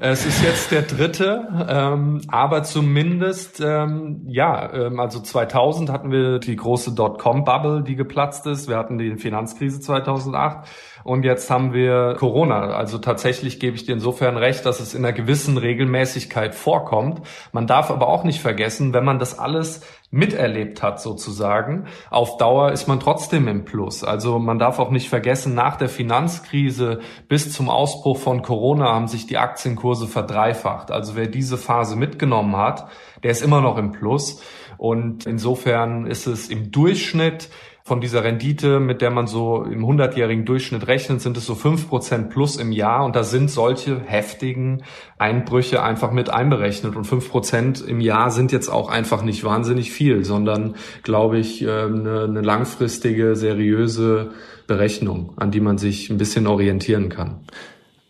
Es 0.00 0.26
ist 0.26 0.42
jetzt 0.42 0.72
der 0.72 0.82
dritte, 0.82 1.46
ähm, 1.68 2.22
aber 2.26 2.64
zumindest, 2.64 3.62
ähm, 3.64 4.22
ja, 4.26 4.72
ähm, 4.72 4.98
also 4.98 5.20
2000 5.20 5.90
hatten 5.90 6.10
wir 6.10 6.40
die 6.40 6.56
große 6.56 6.92
Dotcom-Bubble, 6.92 7.84
die 7.84 7.94
geplatzt 7.94 8.48
ist. 8.48 8.68
Wir 8.68 8.76
hatten 8.78 8.98
die 8.98 9.14
Finanzkrise 9.14 9.78
2008 9.78 10.68
und 11.04 11.24
jetzt 11.24 11.50
haben 11.50 11.72
wir 11.72 12.16
Corona. 12.18 12.74
Also 12.74 12.98
tatsächlich 12.98 13.60
gebe 13.60 13.76
ich 13.76 13.84
dir 13.84 13.92
insofern 13.92 14.36
recht, 14.36 14.66
dass 14.66 14.80
es 14.80 14.94
in 14.94 15.04
einer 15.04 15.12
gewissen 15.12 15.58
Regelmäßigkeit 15.58 16.54
vorkommt. 16.54 17.26
Man 17.52 17.66
darf 17.66 17.90
aber 17.90 18.08
auch 18.08 18.24
nicht 18.24 18.40
vergessen, 18.40 18.92
wenn 18.92 19.04
man 19.04 19.18
das 19.18 19.38
alles 19.38 19.82
miterlebt 20.12 20.82
hat 20.82 21.00
sozusagen, 21.00 21.86
auf 22.10 22.36
Dauer 22.36 22.70
ist 22.70 22.86
man 22.86 23.00
trotzdem 23.00 23.48
im 23.48 23.64
Plus. 23.64 24.04
Also 24.04 24.38
man 24.38 24.58
darf 24.58 24.78
auch 24.78 24.90
nicht 24.90 25.08
vergessen, 25.08 25.54
nach 25.54 25.76
der 25.76 25.88
Finanzkrise 25.88 27.00
bis 27.28 27.50
zum 27.50 27.70
Ausbruch 27.70 28.18
von 28.18 28.42
Corona 28.42 28.92
haben 28.92 29.08
sich 29.08 29.26
die 29.26 29.38
Aktienkurse 29.38 30.06
verdreifacht. 30.06 30.90
Also 30.90 31.16
wer 31.16 31.28
diese 31.28 31.56
Phase 31.56 31.96
mitgenommen 31.96 32.56
hat, 32.58 32.88
der 33.22 33.30
ist 33.30 33.42
immer 33.42 33.62
noch 33.62 33.78
im 33.78 33.92
Plus. 33.92 34.42
Und 34.76 35.26
insofern 35.26 36.06
ist 36.06 36.26
es 36.26 36.48
im 36.48 36.70
Durchschnitt 36.70 37.48
von 37.84 38.00
dieser 38.00 38.22
Rendite, 38.22 38.78
mit 38.78 39.02
der 39.02 39.10
man 39.10 39.26
so 39.26 39.64
im 39.64 39.84
100-jährigen 39.84 40.44
Durchschnitt 40.44 40.86
rechnet, 40.86 41.20
sind 41.20 41.36
es 41.36 41.46
so 41.46 41.56
fünf 41.56 41.88
Prozent 41.88 42.30
plus 42.30 42.56
im 42.56 42.70
Jahr. 42.70 43.04
Und 43.04 43.16
da 43.16 43.24
sind 43.24 43.50
solche 43.50 44.00
heftigen 44.00 44.82
Einbrüche 45.18 45.82
einfach 45.82 46.12
mit 46.12 46.30
einberechnet. 46.30 46.94
Und 46.94 47.04
fünf 47.06 47.28
Prozent 47.28 47.80
im 47.80 48.00
Jahr 48.00 48.30
sind 48.30 48.52
jetzt 48.52 48.68
auch 48.68 48.88
einfach 48.88 49.22
nicht 49.22 49.42
wahnsinnig 49.42 49.90
viel, 49.90 50.24
sondern, 50.24 50.76
glaube 51.02 51.38
ich, 51.38 51.62
ähm, 51.62 52.00
eine, 52.00 52.24
eine 52.24 52.40
langfristige, 52.40 53.34
seriöse 53.34 54.30
Berechnung, 54.68 55.32
an 55.36 55.50
die 55.50 55.60
man 55.60 55.76
sich 55.76 56.08
ein 56.08 56.18
bisschen 56.18 56.46
orientieren 56.46 57.08
kann. 57.08 57.40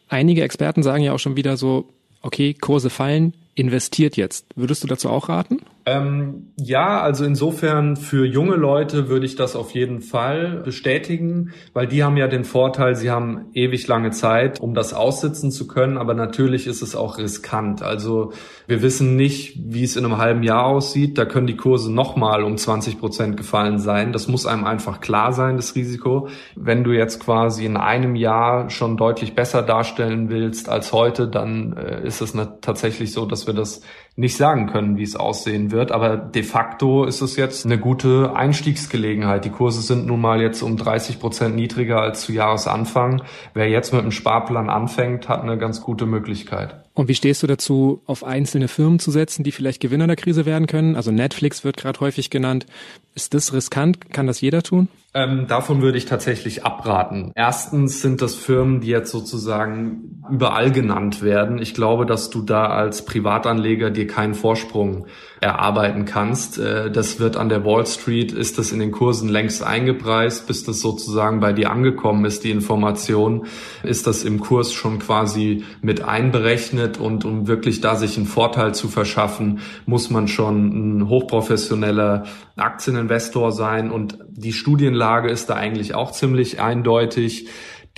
Einige 0.08 0.42
Experten 0.42 0.82
sagen 0.82 1.02
ja 1.02 1.14
auch 1.14 1.18
schon 1.18 1.36
wieder 1.36 1.56
so, 1.56 1.88
okay, 2.20 2.52
Kurse 2.52 2.90
fallen, 2.90 3.32
investiert 3.54 4.18
jetzt. 4.18 4.46
Würdest 4.54 4.84
du 4.84 4.86
dazu 4.86 5.08
auch 5.08 5.30
raten? 5.30 5.60
Ähm, 5.84 6.52
ja, 6.56 7.00
also 7.00 7.24
insofern 7.24 7.96
für 7.96 8.24
junge 8.24 8.54
Leute 8.54 9.08
würde 9.08 9.26
ich 9.26 9.34
das 9.34 9.56
auf 9.56 9.72
jeden 9.72 10.00
Fall 10.00 10.62
bestätigen, 10.64 11.52
weil 11.72 11.88
die 11.88 12.04
haben 12.04 12.16
ja 12.16 12.28
den 12.28 12.44
Vorteil, 12.44 12.94
sie 12.94 13.10
haben 13.10 13.46
ewig 13.52 13.88
lange 13.88 14.10
Zeit, 14.10 14.60
um 14.60 14.74
das 14.74 14.94
aussitzen 14.94 15.50
zu 15.50 15.66
können, 15.66 15.98
aber 15.98 16.14
natürlich 16.14 16.68
ist 16.68 16.82
es 16.82 16.94
auch 16.94 17.18
riskant. 17.18 17.82
Also 17.82 18.32
wir 18.68 18.80
wissen 18.80 19.16
nicht, 19.16 19.58
wie 19.58 19.82
es 19.82 19.96
in 19.96 20.04
einem 20.04 20.18
halben 20.18 20.44
Jahr 20.44 20.66
aussieht. 20.66 21.18
Da 21.18 21.24
können 21.24 21.48
die 21.48 21.56
Kurse 21.56 21.92
nochmal 21.92 22.44
um 22.44 22.56
20 22.56 23.00
Prozent 23.00 23.36
gefallen 23.36 23.80
sein. 23.80 24.12
Das 24.12 24.28
muss 24.28 24.46
einem 24.46 24.64
einfach 24.64 25.00
klar 25.00 25.32
sein, 25.32 25.56
das 25.56 25.74
Risiko. 25.74 26.28
Wenn 26.54 26.84
du 26.84 26.92
jetzt 26.92 27.18
quasi 27.18 27.64
in 27.64 27.76
einem 27.76 28.14
Jahr 28.14 28.70
schon 28.70 28.96
deutlich 28.96 29.34
besser 29.34 29.62
darstellen 29.62 30.30
willst 30.30 30.68
als 30.68 30.92
heute, 30.92 31.26
dann 31.26 31.76
äh, 31.76 32.06
ist 32.06 32.20
es 32.20 32.36
tatsächlich 32.60 33.12
so, 33.12 33.26
dass 33.26 33.48
wir 33.48 33.54
das 33.54 33.82
nicht 34.14 34.36
sagen 34.36 34.66
können, 34.66 34.98
wie 34.98 35.02
es 35.02 35.16
aussehen 35.16 35.70
wird. 35.70 35.90
Aber 35.90 36.16
de 36.16 36.42
facto 36.42 37.04
ist 37.04 37.22
es 37.22 37.36
jetzt 37.36 37.64
eine 37.64 37.78
gute 37.78 38.36
Einstiegsgelegenheit. 38.36 39.44
Die 39.44 39.50
Kurse 39.50 39.80
sind 39.80 40.06
nun 40.06 40.20
mal 40.20 40.40
jetzt 40.40 40.62
um 40.62 40.76
30 40.76 41.18
Prozent 41.18 41.56
niedriger 41.56 42.00
als 42.00 42.22
zu 42.22 42.32
Jahresanfang. 42.32 43.22
Wer 43.54 43.68
jetzt 43.70 43.92
mit 43.92 44.02
einem 44.02 44.10
Sparplan 44.10 44.68
anfängt, 44.68 45.28
hat 45.28 45.42
eine 45.42 45.56
ganz 45.56 45.80
gute 45.80 46.04
Möglichkeit. 46.06 46.82
Und 46.94 47.08
wie 47.08 47.14
stehst 47.14 47.42
du 47.42 47.46
dazu, 47.46 48.02
auf 48.04 48.22
einzelne 48.22 48.68
Firmen 48.68 48.98
zu 48.98 49.10
setzen, 49.10 49.44
die 49.44 49.52
vielleicht 49.52 49.80
Gewinner 49.80 50.06
der 50.06 50.16
Krise 50.16 50.44
werden 50.44 50.66
können? 50.66 50.94
Also 50.94 51.10
Netflix 51.10 51.64
wird 51.64 51.78
gerade 51.78 52.00
häufig 52.00 52.28
genannt. 52.28 52.66
Ist 53.14 53.32
das 53.32 53.54
riskant? 53.54 54.10
Kann 54.10 54.26
das 54.26 54.42
jeder 54.42 54.62
tun? 54.62 54.88
Ähm, 55.14 55.46
davon 55.46 55.82
würde 55.82 55.98
ich 55.98 56.06
tatsächlich 56.06 56.64
abraten. 56.64 57.32
Erstens 57.34 58.00
sind 58.00 58.22
das 58.22 58.34
Firmen, 58.34 58.80
die 58.80 58.88
jetzt 58.88 59.10
sozusagen 59.10 60.22
überall 60.30 60.72
genannt 60.72 61.22
werden. 61.22 61.58
Ich 61.58 61.74
glaube, 61.74 62.06
dass 62.06 62.30
du 62.30 62.40
da 62.40 62.66
als 62.66 63.04
Privatanleger 63.04 63.90
dir 63.90 64.06
keinen 64.06 64.34
Vorsprung 64.34 65.06
erarbeiten 65.42 66.04
kannst. 66.04 66.58
Äh, 66.58 66.90
das 66.90 67.18
wird 67.18 67.36
an 67.36 67.48
der 67.48 67.64
Wall 67.64 67.84
Street, 67.86 68.32
ist 68.32 68.58
das 68.58 68.72
in 68.72 68.78
den 68.78 68.92
Kursen 68.92 69.28
längst 69.28 69.62
eingepreist, 69.62 70.46
bis 70.46 70.64
das 70.64 70.80
sozusagen 70.80 71.40
bei 71.40 71.52
dir 71.52 71.70
angekommen 71.70 72.24
ist, 72.24 72.44
die 72.44 72.52
Information, 72.52 73.46
ist 73.82 74.06
das 74.06 74.24
im 74.24 74.38
Kurs 74.40 74.72
schon 74.72 75.00
quasi 75.00 75.64
mit 75.82 76.02
einberechnet 76.02 76.98
und 76.98 77.24
um 77.24 77.48
wirklich 77.48 77.80
da 77.80 77.96
sich 77.96 78.16
einen 78.16 78.26
Vorteil 78.26 78.72
zu 78.72 78.88
verschaffen, 78.88 79.58
muss 79.84 80.10
man 80.10 80.28
schon 80.28 81.00
ein 81.00 81.08
hochprofessioneller 81.08 82.24
Aktieninvestor 82.56 83.50
sein 83.50 83.90
und 83.90 84.18
die 84.30 84.52
Studienlage 84.52 85.28
ist 85.28 85.50
da 85.50 85.54
eigentlich 85.54 85.94
auch 85.94 86.12
ziemlich 86.12 86.60
eindeutig. 86.60 87.48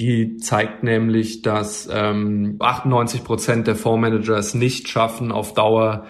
Die 0.01 0.39
zeigt 0.39 0.83
nämlich, 0.83 1.43
dass 1.43 1.89
ähm, 1.93 2.57
98 2.59 3.23
Prozent 3.23 3.67
der 3.67 3.77
Fondsmanager 3.77 4.37
es 4.37 4.55
nicht 4.55 4.89
schaffen, 4.89 5.31
auf 5.31 5.55
Dauer 5.55 6.07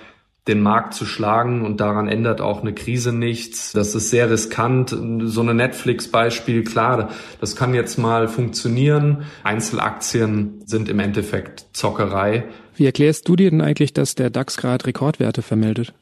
den 0.46 0.60
Markt 0.60 0.94
zu 0.94 1.06
schlagen 1.06 1.64
und 1.64 1.80
daran 1.80 2.06
ändert 2.06 2.40
auch 2.40 2.60
eine 2.60 2.74
Krise 2.74 3.12
nichts. 3.12 3.72
Das 3.72 3.94
ist 3.94 4.10
sehr 4.10 4.30
riskant. 4.30 4.90
So 4.90 5.40
eine 5.40 5.54
Netflix-Beispiel, 5.54 6.64
klar, 6.64 7.10
das 7.40 7.56
kann 7.56 7.74
jetzt 7.74 7.98
mal 7.98 8.28
funktionieren. 8.28 9.24
Einzelaktien 9.42 10.62
sind 10.66 10.88
im 10.88 11.00
Endeffekt 11.00 11.66
Zockerei. 11.72 12.44
Wie 12.76 12.84
erklärst 12.84 13.26
du 13.28 13.36
dir 13.36 13.50
denn 13.50 13.62
eigentlich, 13.62 13.94
dass 13.94 14.14
der 14.14 14.30
DAX 14.30 14.56
gerade 14.58 14.86
Rekordwerte 14.86 15.42
vermeldet? 15.42 15.94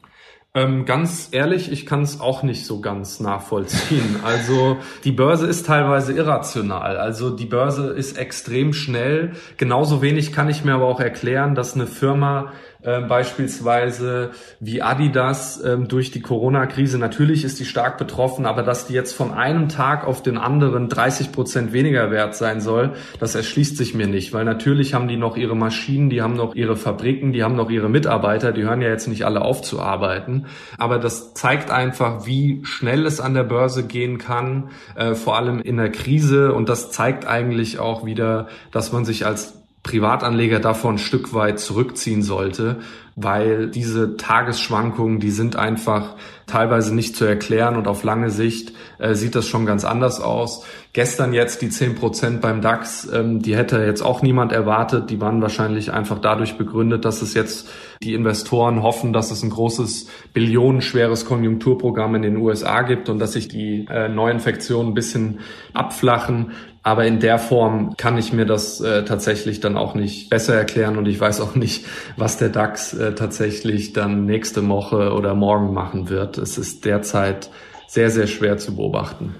Ähm, 0.55 0.85
ganz 0.85 1.29
ehrlich, 1.31 1.71
ich 1.71 1.87
kann 1.87 2.03
es 2.03 2.21
auch 2.21 2.43
nicht 2.43 2.65
so 2.65 2.79
ganz 2.79 3.19
nachvollziehen. 3.19 4.17
Also 4.23 4.77
die 5.03 5.11
Börse 5.11 5.47
ist 5.47 5.65
teilweise 5.65 6.13
irrational. 6.13 6.97
Also 6.97 7.31
die 7.31 7.45
Börse 7.45 7.87
ist 7.87 8.17
extrem 8.17 8.73
schnell. 8.73 9.33
Genauso 9.57 10.01
wenig 10.01 10.31
kann 10.31 10.49
ich 10.49 10.63
mir 10.63 10.75
aber 10.75 10.85
auch 10.85 10.99
erklären, 10.99 11.55
dass 11.55 11.73
eine 11.73 11.87
Firma 11.87 12.53
äh, 12.83 13.01
beispielsweise 13.01 14.31
wie 14.59 14.81
Adidas 14.81 15.63
ähm, 15.63 15.87
durch 15.87 16.11
die 16.11 16.21
Corona-Krise. 16.21 16.97
Natürlich 16.97 17.43
ist 17.43 17.59
die 17.59 17.65
stark 17.65 17.97
betroffen, 17.97 18.45
aber 18.45 18.63
dass 18.63 18.87
die 18.87 18.93
jetzt 18.93 19.13
von 19.13 19.31
einem 19.31 19.69
Tag 19.69 20.05
auf 20.05 20.21
den 20.21 20.37
anderen 20.37 20.89
30 20.89 21.31
Prozent 21.31 21.73
weniger 21.73 22.11
wert 22.11 22.35
sein 22.35 22.61
soll, 22.61 22.91
das 23.19 23.35
erschließt 23.35 23.77
sich 23.77 23.93
mir 23.93 24.07
nicht, 24.07 24.33
weil 24.33 24.45
natürlich 24.45 24.93
haben 24.93 25.07
die 25.07 25.17
noch 25.17 25.37
ihre 25.37 25.55
Maschinen, 25.55 26.09
die 26.09 26.21
haben 26.21 26.35
noch 26.35 26.55
ihre 26.55 26.75
Fabriken, 26.75 27.31
die 27.31 27.43
haben 27.43 27.55
noch 27.55 27.69
ihre 27.69 27.89
Mitarbeiter, 27.89 28.51
die 28.51 28.63
hören 28.63 28.81
ja 28.81 28.89
jetzt 28.89 29.07
nicht 29.07 29.25
alle 29.25 29.41
auf 29.41 29.61
zu 29.61 29.79
arbeiten. 29.79 30.45
Aber 30.77 30.99
das 30.99 31.33
zeigt 31.33 31.71
einfach, 31.71 32.25
wie 32.25 32.61
schnell 32.63 33.05
es 33.05 33.19
an 33.19 33.33
der 33.33 33.43
Börse 33.43 33.85
gehen 33.87 34.17
kann, 34.17 34.69
äh, 34.95 35.13
vor 35.13 35.37
allem 35.37 35.61
in 35.61 35.77
der 35.77 35.91
Krise. 35.91 36.53
Und 36.53 36.69
das 36.69 36.91
zeigt 36.91 37.25
eigentlich 37.25 37.79
auch 37.79 38.05
wieder, 38.05 38.47
dass 38.71 38.91
man 38.91 39.05
sich 39.05 39.25
als 39.25 39.62
Privatanleger 39.83 40.59
davon 40.59 40.95
ein 40.95 40.99
Stück 40.99 41.33
weit 41.33 41.59
zurückziehen 41.59 42.23
sollte, 42.23 42.81
weil 43.15 43.67
diese 43.69 44.17
Tagesschwankungen, 44.17 45.19
die 45.19 45.31
sind 45.31 45.55
einfach 45.55 46.15
teilweise 46.47 46.93
nicht 46.93 47.15
zu 47.15 47.25
erklären 47.25 47.75
und 47.75 47.87
auf 47.87 48.03
lange 48.03 48.29
Sicht 48.29 48.73
äh, 48.99 49.13
sieht 49.13 49.35
das 49.35 49.47
schon 49.47 49.65
ganz 49.65 49.85
anders 49.85 50.19
aus. 50.19 50.65
Gestern 50.91 51.33
jetzt 51.33 51.61
die 51.61 51.69
zehn 51.69 51.95
Prozent 51.95 52.41
beim 52.41 52.61
DAX, 52.61 53.07
ähm, 53.11 53.41
die 53.41 53.55
hätte 53.55 53.83
jetzt 53.83 54.01
auch 54.01 54.21
niemand 54.21 54.51
erwartet. 54.51 55.09
Die 55.09 55.21
waren 55.21 55.41
wahrscheinlich 55.41 55.91
einfach 55.91 56.19
dadurch 56.19 56.57
begründet, 56.57 57.05
dass 57.05 57.21
es 57.21 57.33
jetzt 57.33 57.69
die 58.03 58.13
Investoren 58.13 58.83
hoffen, 58.83 59.13
dass 59.13 59.31
es 59.31 59.43
ein 59.43 59.49
großes 59.49 60.07
billionenschweres 60.33 61.25
Konjunkturprogramm 61.25 62.15
in 62.15 62.21
den 62.23 62.37
USA 62.37 62.81
gibt 62.81 63.09
und 63.09 63.19
dass 63.19 63.33
sich 63.33 63.47
die 63.47 63.87
äh, 63.89 64.09
Neuinfektionen 64.09 64.91
ein 64.91 64.95
bisschen 64.95 65.39
abflachen. 65.73 66.51
Aber 66.85 67.05
in 67.05 67.21
der 67.21 67.39
Form 67.39 67.95
kann 67.95 68.17
ich 68.17 68.33
mir 68.33 68.45
das 68.45 68.81
äh, 68.81 69.05
tatsächlich 69.05 69.61
dann 69.61 69.77
auch 69.77 69.95
nicht 69.95 70.29
besser 70.29 70.53
erklären 70.53 70.97
und 70.97 71.07
ich 71.07 71.17
weiß 71.17 71.39
auch 71.39 71.55
nicht, 71.55 71.85
was 72.17 72.37
der 72.37 72.49
DAX 72.49 72.93
äh, 73.03 73.15
tatsächlich 73.15 73.93
dann 73.93 74.25
nächste 74.25 74.67
Woche 74.67 75.13
oder 75.13 75.35
morgen 75.35 75.73
machen 75.73 76.09
wird. 76.09 76.37
Es 76.37 76.57
ist 76.57 76.85
derzeit 76.85 77.49
sehr, 77.87 78.09
sehr 78.09 78.27
schwer 78.27 78.57
zu 78.57 78.75
beobachten. 78.75 79.35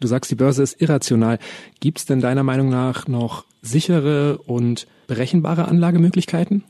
Du 0.00 0.06
sagst, 0.06 0.30
die 0.30 0.36
Börse 0.36 0.62
ist 0.62 0.80
irrational. 0.80 1.38
Gibt 1.80 1.98
es 1.98 2.06
denn 2.06 2.20
deiner 2.20 2.44
Meinung 2.44 2.68
nach 2.68 3.08
noch 3.08 3.44
sichere 3.62 4.38
und 4.46 4.86
berechenbare 5.06 5.66
Anlagemöglichkeiten? 5.66 6.64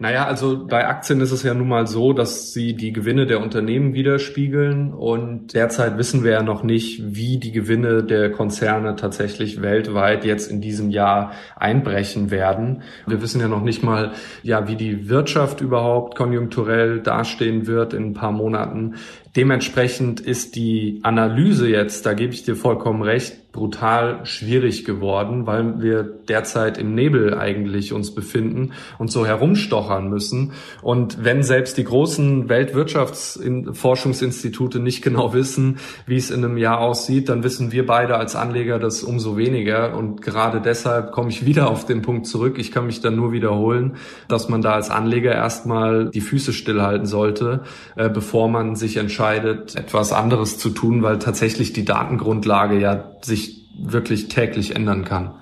Naja, 0.00 0.26
also 0.26 0.64
bei 0.64 0.86
Aktien 0.86 1.20
ist 1.20 1.32
es 1.32 1.42
ja 1.42 1.54
nun 1.54 1.66
mal 1.66 1.88
so, 1.88 2.12
dass 2.12 2.52
sie 2.52 2.74
die 2.74 2.92
Gewinne 2.92 3.26
der 3.26 3.42
Unternehmen 3.42 3.94
widerspiegeln 3.94 4.94
und 4.94 5.54
derzeit 5.54 5.98
wissen 5.98 6.22
wir 6.22 6.30
ja 6.30 6.42
noch 6.44 6.62
nicht, 6.62 7.16
wie 7.16 7.38
die 7.38 7.50
Gewinne 7.50 8.04
der 8.04 8.30
Konzerne 8.30 8.94
tatsächlich 8.94 9.60
weltweit 9.60 10.24
jetzt 10.24 10.52
in 10.52 10.60
diesem 10.60 10.90
Jahr 10.90 11.32
einbrechen 11.56 12.30
werden. 12.30 12.82
Wir 13.08 13.20
wissen 13.22 13.40
ja 13.40 13.48
noch 13.48 13.64
nicht 13.64 13.82
mal, 13.82 14.12
ja, 14.44 14.68
wie 14.68 14.76
die 14.76 15.08
Wirtschaft 15.08 15.60
überhaupt 15.60 16.16
konjunkturell 16.16 17.00
dastehen 17.00 17.66
wird 17.66 17.92
in 17.92 18.10
ein 18.10 18.14
paar 18.14 18.30
Monaten. 18.30 18.94
Dementsprechend 19.36 20.20
ist 20.20 20.56
die 20.56 21.00
Analyse 21.02 21.68
jetzt, 21.68 22.06
da 22.06 22.14
gebe 22.14 22.32
ich 22.32 22.44
dir 22.44 22.56
vollkommen 22.56 23.02
recht, 23.02 23.52
brutal 23.52 24.20
schwierig 24.24 24.84
geworden, 24.84 25.46
weil 25.46 25.82
wir 25.82 26.02
derzeit 26.02 26.78
im 26.78 26.94
Nebel 26.94 27.34
eigentlich 27.34 27.92
uns 27.92 28.14
befinden 28.14 28.70
und 28.98 29.10
so 29.10 29.26
herumstochern 29.26 30.08
müssen. 30.08 30.52
Und 30.82 31.24
wenn 31.24 31.42
selbst 31.42 31.76
die 31.78 31.84
großen 31.84 32.48
Weltwirtschaftsforschungsinstitute 32.48 34.78
nicht 34.78 35.02
genau 35.02 35.34
wissen, 35.34 35.78
wie 36.06 36.16
es 36.16 36.30
in 36.30 36.44
einem 36.44 36.56
Jahr 36.56 36.78
aussieht, 36.80 37.30
dann 37.30 37.42
wissen 37.42 37.72
wir 37.72 37.84
beide 37.86 38.16
als 38.16 38.36
Anleger 38.36 38.78
das 38.78 39.02
umso 39.02 39.36
weniger. 39.36 39.96
Und 39.96 40.22
gerade 40.22 40.60
deshalb 40.60 41.10
komme 41.10 41.30
ich 41.30 41.44
wieder 41.44 41.68
auf 41.70 41.84
den 41.84 42.02
Punkt 42.02 42.26
zurück. 42.26 42.58
Ich 42.58 42.70
kann 42.70 42.86
mich 42.86 43.00
dann 43.00 43.16
nur 43.16 43.32
wiederholen, 43.32 43.96
dass 44.28 44.48
man 44.48 44.62
da 44.62 44.74
als 44.74 44.90
Anleger 44.90 45.34
erstmal 45.34 46.10
die 46.10 46.20
Füße 46.20 46.52
stillhalten 46.52 47.06
sollte, 47.06 47.62
äh, 47.96 48.08
bevor 48.08 48.48
man 48.48 48.76
sich 48.76 48.98
entscheidet, 48.98 49.17
entscheidet, 49.18 49.74
etwas 49.74 50.12
anderes 50.12 50.58
zu 50.58 50.70
tun, 50.70 51.02
weil 51.02 51.18
tatsächlich 51.18 51.72
die 51.72 51.84
Datengrundlage 51.84 52.78
ja 52.78 53.12
sich 53.20 53.66
wirklich 53.76 54.28
täglich 54.28 54.76
ändern 54.76 55.04
kann. 55.04 55.34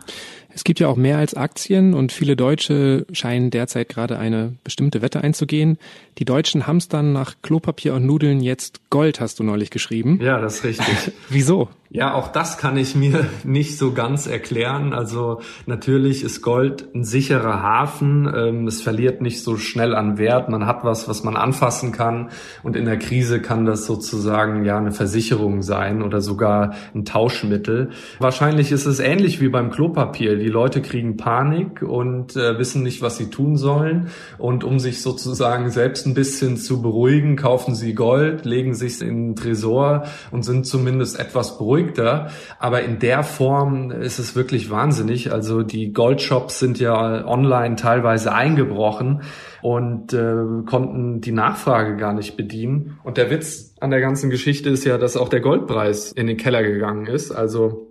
Es 0.49 0.65
gibt 0.65 0.81
ja 0.81 0.89
auch 0.89 0.97
mehr 0.97 1.19
als 1.19 1.35
Aktien 1.35 1.93
und 1.93 2.13
viele 2.13 2.35
Deutsche 2.35 3.05
scheinen 3.13 3.51
derzeit 3.51 3.91
gerade 3.91 4.19
eine 4.19 4.55
bestimmte 4.65 5.03
Wette 5.03 5.23
einzugehen. 5.23 5.77
Die 6.17 6.25
Deutschen 6.25 6.67
hamstern 6.67 7.13
nach 7.13 7.35
Klopapier 7.43 7.93
und 7.93 8.07
Nudeln 8.07 8.41
jetzt 8.41 8.81
Gold, 8.89 9.21
hast 9.21 9.39
du 9.39 9.45
neulich 9.45 9.69
geschrieben. 9.69 10.19
Ja, 10.23 10.41
das 10.41 10.57
ist 10.57 10.65
richtig. 10.65 11.13
Wieso? 11.29 11.69
Ja, 11.89 12.15
auch 12.15 12.29
das 12.29 12.59
kann 12.59 12.77
ich 12.77 12.97
mir 12.97 13.27
nicht 13.45 13.79
so 13.79 13.93
ganz 13.93 14.27
erklären. 14.27 14.93
Also 14.93 15.41
natürlich 15.67 16.25
ist 16.25 16.43
Gold 16.43 16.89
ein 16.95 17.05
sicherer 17.05 17.63
Hafen. 17.63 18.31
Ähm, 18.35 18.67
es 18.67 18.83
verliert 18.83 19.21
nicht 19.21 19.43
so 19.43 19.57
schnell 19.57 19.95
an 19.95 20.19
Wert. 20.19 20.49
Man 20.49 20.67
hat 20.67 20.85
was, 20.85 21.09
was 21.09 21.23
man 21.23 21.37
anfassen 21.37 21.93
kann. 21.93 22.31
Und 22.63 22.77
in 22.77 22.87
der 22.87 22.99
Krise 22.99 23.41
kann 23.41 23.67
das 23.67 23.87
sozusagen 23.87 24.65
ja 24.65 24.79
eine 24.79 24.93
Versicherung 24.93 25.63
sein 25.63 26.03
oder 26.03 26.21
sogar 26.21 26.75
ein 26.95 27.05
Tauschmittel. 27.05 27.91
Wahrscheinlich 28.19 28.73
ist 28.73 28.87
es 28.87 28.99
ähnlich 28.99 29.41
wie 29.41 29.49
beim 29.49 29.71
Klopapier. 29.71 30.37
Die 30.37 30.49
Leute 30.49 30.83
kriegen 30.83 31.17
Panik 31.17 31.83
und 31.83 32.37
äh, 32.37 32.59
wissen 32.59 32.83
nicht, 32.83 33.01
was 33.01 33.17
sie 33.17 33.31
tun 33.31 33.57
sollen. 33.57 34.09
Und 34.39 34.65
um 34.65 34.81
sich 34.81 35.03
sozusagen 35.03 35.71
selbst 35.71 36.07
ein 36.07 36.15
bisschen 36.15 36.57
zu 36.57 36.83
beruhigen, 36.83 37.37
kaufen 37.37 37.75
sie 37.77 37.95
Gold, 37.95 38.45
legen 38.45 38.75
sich 38.75 39.01
in 39.01 39.29
den 39.29 39.37
Tresor 39.37 40.05
und 40.31 40.45
sind 40.45 40.67
zumindest 40.67 41.19
etwas 41.19 41.59
beruhigt 41.59 41.76
beruhigter. 41.77 42.31
Aber 42.59 42.83
in 42.83 42.99
der 42.99 43.23
Form 43.23 43.91
ist 43.91 44.19
es 44.19 44.35
wirklich 44.35 44.71
wahnsinnig. 44.71 45.33
Also 45.33 45.63
die 45.63 45.93
Goldshops 45.93 46.59
sind 46.59 46.79
ja 46.79 47.27
online 47.27 47.77
teilweise 47.77 48.33
eingebrochen 48.33 49.23
und 49.63 50.13
äh, 50.13 50.35
konnten 50.67 51.21
die 51.21 51.33
Nachfrage 51.33 51.97
gar 51.97 52.15
nicht 52.15 52.37
bedienen. 52.37 52.99
Und 53.05 53.17
der 53.17 53.31
Witz 53.31 53.75
an 53.81 53.91
der 53.91 54.01
ganzen 54.01 54.31
Geschichte 54.31 54.71
ist 54.71 54.85
ja, 54.85 54.99
dass 54.99 55.17
auch 55.17 55.29
der 55.29 55.41
Goldpreis 55.41 56.13
in 56.13 56.27
den 56.27 56.37
Keller 56.37 56.63
gegangen 56.63 57.07
ist. 57.07 57.33
Also 57.33 57.89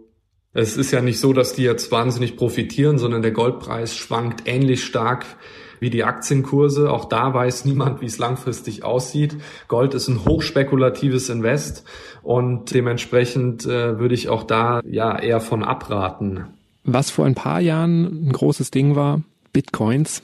es 0.54 0.78
ist 0.78 0.92
ja 0.92 1.02
nicht 1.02 1.20
so, 1.20 1.34
dass 1.34 1.54
die 1.54 1.64
jetzt 1.64 1.92
wahnsinnig 1.92 2.38
profitieren, 2.38 2.98
sondern 2.98 3.22
der 3.22 3.32
Goldpreis 3.32 3.96
schwankt 3.96 4.44
ähnlich 4.46 4.84
stark 4.84 5.26
wie 5.80 5.90
die 5.90 6.04
Aktienkurse. 6.04 6.92
Auch 6.92 7.06
da 7.06 7.34
weiß 7.34 7.66
niemand, 7.66 8.02
wie 8.02 8.06
es 8.06 8.18
langfristig 8.18 8.84
aussieht. 8.84 9.38
Gold 9.68 9.94
ist 9.94 10.08
ein 10.08 10.26
hochspekulatives 10.26 11.30
Invest 11.30 11.84
und 12.24 12.74
dementsprechend 12.74 13.66
äh, 13.66 14.00
würde 14.00 14.16
ich 14.16 14.30
auch 14.30 14.44
da 14.44 14.82
ja 14.86 15.18
eher 15.18 15.40
von 15.40 15.64
abraten. 15.64 16.46
Was 16.84 17.10
vor 17.10 17.26
ein 17.26 17.36
paar 17.36 17.62
Jahren 17.62 18.28
ein 18.28 18.32
großes 18.32 18.72
Ding 18.72 18.96
war, 18.96 19.22
Bitcoins. 19.54 20.22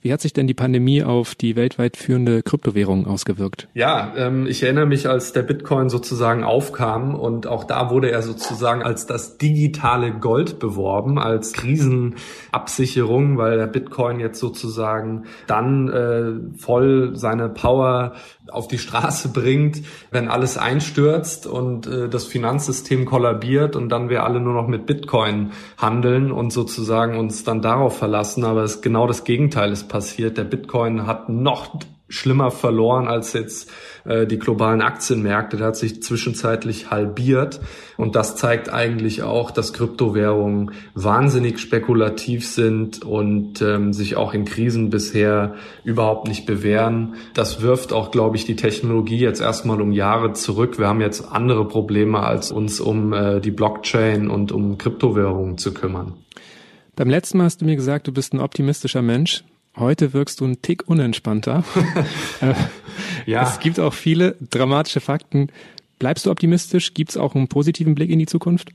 Wie 0.00 0.12
hat 0.12 0.20
sich 0.20 0.32
denn 0.32 0.46
die 0.46 0.54
Pandemie 0.54 1.02
auf 1.02 1.34
die 1.34 1.56
weltweit 1.56 1.96
führende 1.96 2.42
Kryptowährung 2.42 3.06
ausgewirkt? 3.06 3.68
Ja, 3.74 4.12
ähm, 4.16 4.46
ich 4.46 4.62
erinnere 4.62 4.86
mich, 4.86 5.08
als 5.08 5.32
der 5.32 5.42
Bitcoin 5.42 5.88
sozusagen 5.88 6.44
aufkam 6.44 7.14
und 7.14 7.46
auch 7.46 7.64
da 7.64 7.90
wurde 7.90 8.10
er 8.10 8.22
sozusagen 8.22 8.82
als 8.82 9.06
das 9.06 9.38
digitale 9.38 10.12
Gold 10.12 10.58
beworben, 10.58 11.18
als 11.18 11.52
Krisenabsicherung, 11.52 13.38
weil 13.38 13.56
der 13.58 13.66
Bitcoin 13.66 14.20
jetzt 14.20 14.40
sozusagen 14.40 15.24
dann 15.46 15.88
äh, 15.88 16.58
voll 16.58 17.12
seine 17.14 17.48
Power 17.48 18.14
auf 18.50 18.68
die 18.68 18.78
Straße 18.78 19.28
bringt, 19.28 19.82
wenn 20.10 20.28
alles 20.28 20.58
einstürzt 20.58 21.46
und 21.46 21.86
äh, 21.86 22.08
das 22.08 22.24
Finanzsystem 22.24 23.04
kollabiert 23.04 23.76
und 23.76 23.88
dann 23.90 24.08
wir 24.08 24.24
alle 24.24 24.40
nur 24.40 24.54
noch 24.54 24.66
mit 24.66 24.86
Bitcoin 24.86 25.52
handeln 25.76 26.32
und 26.32 26.52
sozusagen 26.52 27.18
uns 27.18 27.44
dann 27.44 27.62
darauf 27.62 27.98
verlassen. 27.98 28.44
Aber 28.44 28.62
es 28.62 28.80
genau 28.80 29.06
das 29.06 29.24
Gegenteil 29.24 29.59
ist 29.66 29.88
passiert. 29.88 30.38
Der 30.38 30.44
Bitcoin 30.44 31.06
hat 31.06 31.28
noch 31.28 31.78
schlimmer 32.10 32.50
verloren 32.50 33.06
als 33.06 33.32
jetzt 33.32 33.70
äh, 34.04 34.26
die 34.26 34.38
globalen 34.38 34.82
Aktienmärkte. 34.82 35.56
Der 35.56 35.68
hat 35.68 35.76
sich 35.76 36.02
zwischenzeitlich 36.02 36.90
halbiert. 36.90 37.60
Und 37.96 38.16
das 38.16 38.36
zeigt 38.36 38.70
eigentlich 38.70 39.22
auch, 39.22 39.50
dass 39.50 39.72
Kryptowährungen 39.72 40.72
wahnsinnig 40.94 41.60
spekulativ 41.60 42.46
sind 42.46 43.04
und 43.04 43.62
ähm, 43.62 43.92
sich 43.92 44.16
auch 44.16 44.34
in 44.34 44.44
Krisen 44.44 44.90
bisher 44.90 45.54
überhaupt 45.84 46.26
nicht 46.28 46.46
bewähren. 46.46 47.14
Das 47.32 47.62
wirft 47.62 47.92
auch, 47.92 48.10
glaube 48.10 48.36
ich, 48.36 48.44
die 48.44 48.56
Technologie 48.56 49.18
jetzt 49.18 49.40
erstmal 49.40 49.80
um 49.80 49.92
Jahre 49.92 50.32
zurück. 50.32 50.78
Wir 50.78 50.88
haben 50.88 51.00
jetzt 51.00 51.30
andere 51.30 51.66
Probleme, 51.66 52.20
als 52.20 52.50
uns 52.50 52.80
um 52.80 53.12
äh, 53.12 53.40
die 53.40 53.52
Blockchain 53.52 54.28
und 54.28 54.50
um 54.50 54.78
Kryptowährungen 54.78 55.58
zu 55.58 55.72
kümmern. 55.72 56.14
Beim 57.00 57.08
letzten 57.08 57.38
Mal 57.38 57.44
hast 57.44 57.62
du 57.62 57.64
mir 57.64 57.76
gesagt, 57.76 58.08
du 58.08 58.12
bist 58.12 58.34
ein 58.34 58.40
optimistischer 58.40 59.00
Mensch. 59.00 59.42
Heute 59.74 60.12
wirkst 60.12 60.38
du 60.38 60.44
ein 60.44 60.60
Tick 60.60 60.86
unentspannter. 60.86 61.64
Äh, 62.42 62.54
ja. 63.24 63.42
Es 63.42 63.58
gibt 63.58 63.80
auch 63.80 63.94
viele 63.94 64.36
dramatische 64.50 65.00
Fakten. 65.00 65.48
Bleibst 65.98 66.26
du 66.26 66.30
optimistisch? 66.30 66.92
Gibt 66.92 67.10
es 67.10 67.16
auch 67.16 67.34
einen 67.34 67.48
positiven 67.48 67.94
Blick 67.94 68.10
in 68.10 68.18
die 68.18 68.26
Zukunft? 68.26 68.72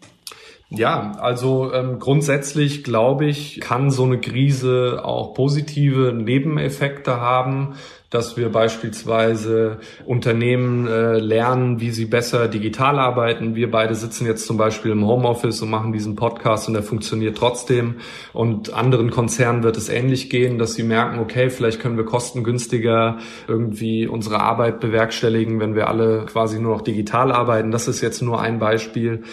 Ja, 0.69 1.11
also 1.19 1.71
ähm, 1.73 1.99
grundsätzlich 1.99 2.83
glaube 2.83 3.25
ich, 3.27 3.59
kann 3.61 3.91
so 3.91 4.03
eine 4.03 4.19
Krise 4.19 5.01
auch 5.03 5.33
positive 5.33 6.11
Nebeneffekte 6.11 7.21
haben 7.21 7.75
dass 8.15 8.37
wir 8.37 8.49
beispielsweise 8.49 9.79
Unternehmen 10.05 10.87
äh, 10.87 11.17
lernen, 11.17 11.81
wie 11.81 11.89
sie 11.89 12.05
besser 12.05 12.47
digital 12.47 12.97
arbeiten. 12.97 13.55
Wir 13.55 13.69
beide 13.69 13.93
sitzen 13.93 14.25
jetzt 14.25 14.47
zum 14.47 14.55
Beispiel 14.57 14.91
im 14.91 15.05
Homeoffice 15.05 15.61
und 15.61 15.69
machen 15.69 15.91
diesen 15.91 16.15
Podcast 16.15 16.67
und 16.67 16.75
der 16.75 16.83
funktioniert 16.83 17.37
trotzdem. 17.37 17.95
Und 18.31 18.73
anderen 18.73 19.09
Konzernen 19.11 19.63
wird 19.63 19.75
es 19.75 19.89
ähnlich 19.89 20.29
gehen, 20.29 20.57
dass 20.57 20.75
sie 20.75 20.83
merken, 20.83 21.19
okay, 21.19 21.49
vielleicht 21.49 21.81
können 21.81 21.97
wir 21.97 22.05
kostengünstiger 22.05 23.17
irgendwie 23.49 24.07
unsere 24.07 24.39
Arbeit 24.39 24.79
bewerkstelligen, 24.79 25.59
wenn 25.59 25.75
wir 25.75 25.89
alle 25.89 26.25
quasi 26.25 26.59
nur 26.59 26.75
noch 26.75 26.81
digital 26.83 27.33
arbeiten. 27.33 27.71
Das 27.71 27.89
ist 27.89 27.99
jetzt 27.99 28.21
nur 28.21 28.39
ein 28.39 28.59
Beispiel. 28.59 29.23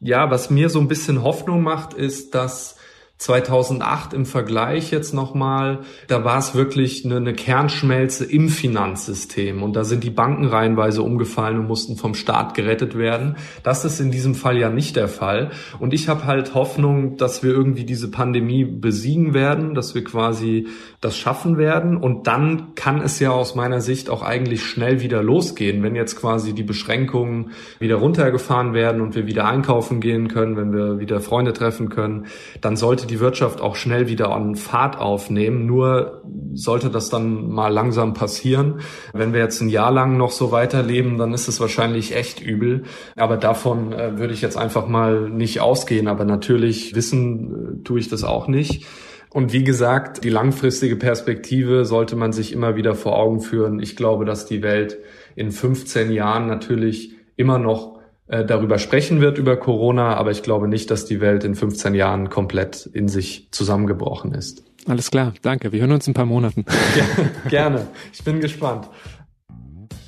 Ja, 0.00 0.30
was 0.30 0.48
mir 0.48 0.70
so 0.70 0.80
ein 0.80 0.88
bisschen 0.88 1.22
Hoffnung 1.22 1.62
macht, 1.62 1.92
ist, 1.92 2.34
dass 2.34 2.76
2008 3.20 4.14
im 4.14 4.24
Vergleich 4.24 4.90
jetzt 4.90 5.12
nochmal, 5.12 5.80
da 6.08 6.24
war 6.24 6.38
es 6.38 6.54
wirklich 6.54 7.04
eine, 7.04 7.18
eine, 7.18 7.34
Kernschmelze 7.34 8.24
im 8.24 8.48
Finanzsystem. 8.48 9.62
Und 9.62 9.76
da 9.76 9.84
sind 9.84 10.04
die 10.04 10.10
Banken 10.10 10.46
reihenweise 10.46 11.02
umgefallen 11.02 11.58
und 11.58 11.66
mussten 11.66 11.96
vom 11.96 12.14
Staat 12.14 12.54
gerettet 12.54 12.96
werden. 12.96 13.36
Das 13.62 13.84
ist 13.84 14.00
in 14.00 14.10
diesem 14.10 14.34
Fall 14.34 14.56
ja 14.56 14.70
nicht 14.70 14.96
der 14.96 15.08
Fall. 15.08 15.50
Und 15.78 15.92
ich 15.92 16.08
habe 16.08 16.24
halt 16.24 16.54
Hoffnung, 16.54 17.18
dass 17.18 17.42
wir 17.42 17.50
irgendwie 17.50 17.84
diese 17.84 18.10
Pandemie 18.10 18.64
besiegen 18.64 19.34
werden, 19.34 19.74
dass 19.74 19.94
wir 19.94 20.02
quasi 20.02 20.68
das 21.02 21.18
schaffen 21.18 21.58
werden. 21.58 21.98
Und 21.98 22.26
dann 22.26 22.74
kann 22.74 23.02
es 23.02 23.20
ja 23.20 23.32
aus 23.32 23.54
meiner 23.54 23.82
Sicht 23.82 24.08
auch 24.08 24.22
eigentlich 24.22 24.64
schnell 24.64 25.02
wieder 25.02 25.22
losgehen, 25.22 25.82
wenn 25.82 25.94
jetzt 25.94 26.16
quasi 26.16 26.54
die 26.54 26.62
Beschränkungen 26.62 27.50
wieder 27.80 27.96
runtergefahren 27.96 28.72
werden 28.72 29.02
und 29.02 29.14
wir 29.14 29.26
wieder 29.26 29.46
einkaufen 29.46 30.00
gehen 30.00 30.28
können, 30.28 30.56
wenn 30.56 30.72
wir 30.72 31.00
wieder 31.00 31.20
Freunde 31.20 31.52
treffen 31.52 31.90
können, 31.90 32.24
dann 32.62 32.76
sollte 32.76 33.09
die 33.10 33.20
Wirtschaft 33.20 33.60
auch 33.60 33.76
schnell 33.76 34.08
wieder 34.08 34.30
an 34.30 34.56
Fahrt 34.56 34.98
aufnehmen. 34.98 35.66
Nur 35.66 36.22
sollte 36.54 36.90
das 36.90 37.10
dann 37.10 37.48
mal 37.50 37.68
langsam 37.68 38.14
passieren. 38.14 38.80
Wenn 39.12 39.32
wir 39.32 39.40
jetzt 39.40 39.60
ein 39.60 39.68
Jahr 39.68 39.90
lang 39.90 40.16
noch 40.16 40.30
so 40.30 40.52
weiterleben, 40.52 41.18
dann 41.18 41.34
ist 41.34 41.48
es 41.48 41.60
wahrscheinlich 41.60 42.14
echt 42.14 42.40
übel. 42.40 42.84
Aber 43.16 43.36
davon 43.36 43.92
äh, 43.92 44.18
würde 44.18 44.32
ich 44.32 44.42
jetzt 44.42 44.56
einfach 44.56 44.86
mal 44.86 45.28
nicht 45.28 45.60
ausgehen. 45.60 46.08
Aber 46.08 46.24
natürlich 46.24 46.94
wissen 46.94 47.80
äh, 47.80 47.84
tue 47.84 48.00
ich 48.00 48.08
das 48.08 48.24
auch 48.24 48.48
nicht. 48.48 48.86
Und 49.32 49.52
wie 49.52 49.62
gesagt, 49.62 50.24
die 50.24 50.30
langfristige 50.30 50.96
Perspektive 50.96 51.84
sollte 51.84 52.16
man 52.16 52.32
sich 52.32 52.52
immer 52.52 52.74
wieder 52.74 52.94
vor 52.94 53.16
Augen 53.16 53.40
führen. 53.40 53.78
Ich 53.78 53.94
glaube, 53.94 54.24
dass 54.24 54.46
die 54.46 54.62
Welt 54.62 54.98
in 55.36 55.52
15 55.52 56.10
Jahren 56.10 56.48
natürlich 56.48 57.14
immer 57.36 57.58
noch 57.58 57.99
äh, 58.30 58.44
darüber 58.44 58.78
sprechen 58.78 59.20
wird, 59.20 59.38
über 59.38 59.56
Corona, 59.56 60.14
aber 60.14 60.30
ich 60.30 60.42
glaube 60.42 60.68
nicht, 60.68 60.90
dass 60.90 61.04
die 61.04 61.20
Welt 61.20 61.42
in 61.42 61.56
15 61.56 61.94
Jahren 61.94 62.30
komplett 62.30 62.86
in 62.92 63.08
sich 63.08 63.48
zusammengebrochen 63.50 64.34
ist. 64.34 64.62
Alles 64.86 65.10
klar, 65.10 65.34
danke. 65.42 65.72
Wir 65.72 65.80
hören 65.80 65.92
uns 65.92 66.06
in 66.06 66.12
ein 66.12 66.14
paar 66.14 66.26
Monaten. 66.26 66.64
Ja, 66.96 67.48
gerne. 67.48 67.88
Ich 68.12 68.24
bin 68.24 68.40
gespannt. 68.40 68.88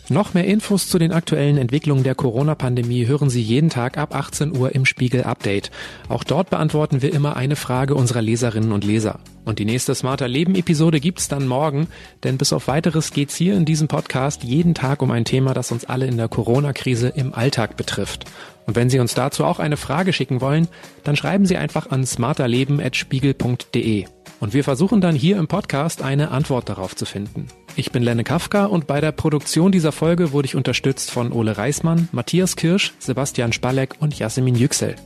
Noch 0.09 0.35
mehr 0.35 0.47
Infos 0.47 0.89
zu 0.89 0.99
den 0.99 1.13
aktuellen 1.13 1.59
Entwicklungen 1.59 2.03
der 2.03 2.17
Corona-Pandemie 2.17 3.07
hören 3.07 3.31
Sie 3.31 3.41
jeden 3.41 3.71
Tag 3.71 3.97
ab 3.99 4.15
18 4.15 4.55
Uhr 4.57 4.75
im 4.75 4.85
Spiegel 4.85 5.23
Update. 5.23 5.71
Auch 6.09 6.25
dort 6.25 6.51
beantworten 6.51 7.03
wir 7.03 7.15
immer 7.15 7.37
eine 7.37 7.55
Frage 7.57 7.95
unserer 7.95 8.21
Leserinnen 8.21 8.73
und 8.73 8.83
Leser. 8.85 9.21
Und 9.45 9.61
die 9.61 9.65
nächste 9.65 9.95
Smarter 9.95 10.29
Leben 10.29 10.55
Episode 10.55 11.01
gibt's 11.01 11.29
dann 11.29 11.47
morgen, 11.47 11.87
denn 12.25 12.37
bis 12.37 12.53
auf 12.53 12.69
weiteres 12.69 13.13
geht's 13.13 13.37
hier 13.37 13.57
in 13.57 13.65
diesem 13.65 13.89
Podcast 13.89 14.43
jeden 14.43 14.75
Tag 14.75 15.01
um 15.03 15.13
ein 15.13 15.25
Thema, 15.25 15.55
das 15.55 15.73
uns 15.73 15.85
alle 15.85 16.07
in 16.07 16.17
der 16.17 16.29
Corona-Krise 16.29 17.09
im 17.09 17.33
Alltag 17.33 17.77
betrifft. 17.77 18.25
Und 18.67 18.77
wenn 18.77 18.91
Sie 18.91 18.99
uns 18.99 19.15
dazu 19.15 19.45
auch 19.45 19.61
eine 19.61 19.77
Frage 19.77 20.13
schicken 20.13 20.41
wollen, 20.41 20.67
dann 21.05 21.15
schreiben 21.17 21.47
Sie 21.47 21.57
einfach 21.57 21.91
an 21.91 22.05
smarterleben@spiegel.de. 22.05 24.07
Und 24.43 24.55
wir 24.55 24.65
versuchen 24.65 25.01
dann 25.01 25.15
hier 25.15 25.37
im 25.37 25.47
Podcast 25.47 26.03
eine 26.03 26.33
Antwort 26.33 26.69
darauf 26.69 26.97
zu 26.97 27.05
finden. 27.05 27.47
Ich 27.77 27.93
bin 27.93 28.03
Lenne 28.03 28.25
Kafka 28.25 28.65
und 28.65 28.89
bei 28.89 29.01
der 29.01 29.13
Produktion 29.13 29.71
dieser 29.71 29.93
Folge 29.93 30.33
wurde 30.33 30.47
ich 30.47 30.57
unterstützt 30.57 31.13
von 31.13 31.31
Ole 31.31 31.57
Reismann, 31.57 32.09
Matthias 32.11 32.57
Kirsch, 32.57 32.93
Sebastian 32.99 33.53
Spalleck 33.53 33.95
und 34.01 34.19
Jasmin 34.19 34.57
Yüksel. 34.57 34.97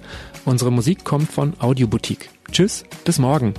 Unsere 0.46 0.72
Musik 0.72 1.04
kommt 1.04 1.30
von 1.30 1.52
Audioboutique. 1.60 2.30
Tschüss, 2.50 2.84
bis 3.04 3.18
morgen. 3.18 3.52